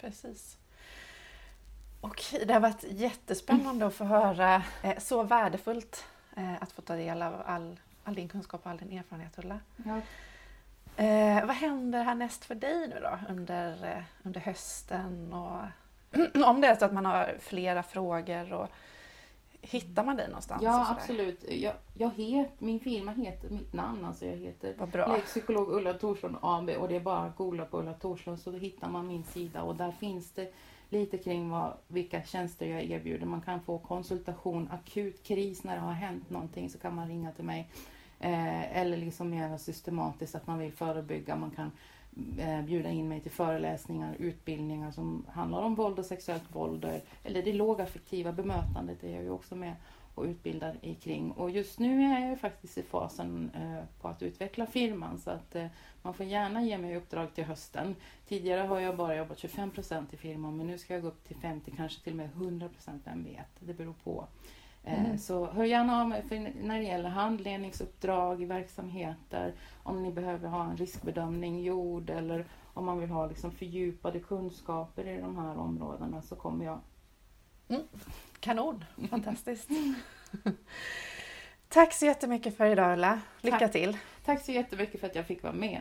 precis. 0.00 0.56
Okej, 2.00 2.44
det 2.46 2.52
har 2.52 2.60
varit 2.60 2.84
jättespännande 2.88 3.86
att 3.86 3.94
få 3.94 4.04
höra. 4.04 4.62
Eh, 4.82 4.98
Så 4.98 5.22
värdefullt 5.22 6.04
eh, 6.36 6.62
att 6.62 6.72
få 6.72 6.82
ta 6.82 6.94
del 6.96 7.22
av 7.22 7.42
all, 7.46 7.80
all 8.04 8.14
din 8.14 8.28
kunskap 8.28 8.60
och 8.64 8.70
all 8.70 8.76
din 8.78 8.98
erfarenhet, 8.98 9.38
Ulla. 9.38 9.60
Ja. 9.84 10.00
Eh, 11.04 11.46
vad 11.46 11.56
händer 11.56 12.02
härnäst 12.04 12.44
för 12.44 12.54
dig 12.54 12.88
nu 12.88 13.00
då 13.02 13.18
under, 13.28 13.84
eh, 13.96 14.02
under 14.22 14.40
hösten? 14.40 15.32
Och, 15.32 15.62
om 16.46 16.60
det 16.60 16.66
är 16.68 16.76
så 16.76 16.84
att 16.84 16.92
man 16.92 17.06
har 17.06 17.36
flera 17.40 17.82
frågor, 17.82 18.52
och, 18.52 18.68
hittar 19.70 20.04
man 20.04 20.16
dig 20.16 20.28
någonstans? 20.28 20.62
Ja, 20.62 20.96
absolut. 20.98 21.44
Jag, 21.48 21.74
jag 21.94 22.10
het, 22.10 22.60
min 22.60 22.80
firma 22.80 23.12
heter 23.12 23.50
mitt 23.50 23.72
namn, 23.72 24.04
alltså 24.04 24.26
jag 24.26 24.36
heter. 24.36 25.20
Psykolog 25.20 25.72
Ulla 25.72 25.94
Thorsson 25.94 26.36
AB 26.42 26.70
och 26.70 26.88
det 26.88 26.96
är 26.96 27.00
bara 27.00 27.18
att 27.18 27.36
googla 27.36 27.64
på 27.64 27.78
Ulla 27.78 27.94
Thorsson 27.94 28.38
så 28.38 28.52
hittar 28.52 28.88
man 28.88 29.06
min 29.06 29.24
sida 29.24 29.62
och 29.62 29.76
där 29.76 29.90
finns 29.90 30.30
det 30.30 30.52
lite 30.88 31.18
kring 31.18 31.50
vad, 31.50 31.72
vilka 31.88 32.22
tjänster 32.22 32.66
jag 32.66 32.84
erbjuder. 32.84 33.26
Man 33.26 33.40
kan 33.40 33.60
få 33.60 33.78
konsultation, 33.78 34.68
akut 34.72 35.22
kris 35.22 35.64
när 35.64 35.74
det 35.74 35.80
har 35.80 35.92
hänt 35.92 36.30
någonting 36.30 36.70
så 36.70 36.78
kan 36.78 36.94
man 36.94 37.08
ringa 37.08 37.32
till 37.32 37.44
mig. 37.44 37.70
Eh, 38.20 38.78
eller 38.78 38.96
liksom 38.96 39.30
mer 39.30 39.56
systematiskt 39.56 40.34
att 40.34 40.46
man 40.46 40.58
vill 40.58 40.72
förebygga. 40.72 41.36
Man 41.36 41.50
kan 41.50 41.70
Eh, 42.38 42.62
bjuda 42.62 42.90
in 42.90 43.08
mig 43.08 43.20
till 43.20 43.30
föreläsningar, 43.30 44.16
utbildningar 44.18 44.90
som 44.90 45.26
handlar 45.28 45.62
om 45.62 45.74
våld 45.74 45.98
och 45.98 46.04
sexuellt 46.04 46.54
våld. 46.54 47.00
Eller 47.24 47.42
det 47.42 47.52
lågaffektiva 47.52 48.32
bemötandet 48.32 49.04
är 49.04 49.14
jag 49.14 49.22
ju 49.22 49.30
också 49.30 49.56
med 49.56 49.74
och 50.16 50.24
utbildar 50.24 50.76
i 50.82 50.94
kring. 50.94 51.30
Och 51.30 51.50
just 51.50 51.78
nu 51.78 52.02
är 52.02 52.20
jag 52.20 52.30
ju 52.30 52.36
faktiskt 52.36 52.78
i 52.78 52.82
fasen 52.82 53.50
eh, 53.54 53.84
på 54.00 54.08
att 54.08 54.22
utveckla 54.22 54.66
firman 54.66 55.18
så 55.18 55.30
att 55.30 55.54
eh, 55.54 55.66
man 56.02 56.14
får 56.14 56.26
gärna 56.26 56.62
ge 56.62 56.78
mig 56.78 56.96
uppdrag 56.96 57.34
till 57.34 57.44
hösten. 57.44 57.94
Tidigare 58.28 58.60
har 58.60 58.80
jag 58.80 58.96
bara 58.96 59.16
jobbat 59.16 59.38
25 59.38 59.70
procent 59.70 60.14
i 60.14 60.16
firman 60.16 60.56
men 60.56 60.66
nu 60.66 60.78
ska 60.78 60.94
jag 60.94 61.02
gå 61.02 61.08
upp 61.08 61.28
till 61.28 61.36
50, 61.36 61.72
kanske 61.76 62.02
till 62.02 62.12
och 62.12 62.16
med 62.16 62.26
100 62.26 62.68
vem 63.04 63.24
vet. 63.24 63.50
Det 63.60 63.74
beror 63.74 63.94
på. 64.04 64.26
Eh, 64.86 65.04
Mm. 65.04 65.18
Så 65.18 65.46
hör 65.46 65.64
gärna 65.64 66.00
av 66.00 66.08
mig 66.08 66.54
när 66.62 66.78
det 66.78 66.84
gäller 66.84 67.08
handledningsuppdrag 67.08 68.42
i 68.42 68.44
verksamheter, 68.44 69.54
om 69.82 70.02
ni 70.02 70.12
behöver 70.12 70.48
ha 70.48 70.64
en 70.64 70.76
riskbedömning 70.76 71.62
gjord 71.62 72.10
eller 72.10 72.44
om 72.74 72.84
man 72.84 73.00
vill 73.00 73.10
ha 73.10 73.26
liksom 73.26 73.52
fördjupade 73.52 74.20
kunskaper 74.20 75.06
i 75.06 75.20
de 75.20 75.36
här 75.38 75.58
områdena 75.58 76.22
så 76.22 76.36
kommer 76.36 76.64
jag. 76.64 76.80
Kanon, 78.40 78.84
fantastiskt. 79.10 79.68
Tack 81.68 81.92
så 81.92 82.06
jättemycket 82.06 82.56
för 82.56 82.66
idag 82.66 82.92
Ulla. 82.92 83.20
Lycka 83.40 83.58
Tack. 83.58 83.72
till. 83.72 83.96
Tack 84.24 84.44
så 84.44 84.52
jättemycket 84.52 85.00
för 85.00 85.06
att 85.06 85.14
jag 85.14 85.26
fick 85.26 85.42
vara 85.42 85.52
med. 85.52 85.80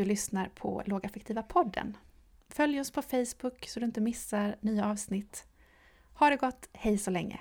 Du 0.00 0.04
lyssnar 0.04 0.48
på 0.48 0.82
Lågaffektiva 0.86 1.42
podden. 1.42 1.96
Följ 2.48 2.80
oss 2.80 2.90
på 2.90 3.02
Facebook 3.02 3.68
så 3.68 3.80
du 3.80 3.86
inte 3.86 4.00
missar 4.00 4.56
nya 4.60 4.86
avsnitt. 4.90 5.46
Ha 6.14 6.30
det 6.30 6.36
gott, 6.36 6.68
hej 6.72 6.98
så 6.98 7.10
länge! 7.10 7.40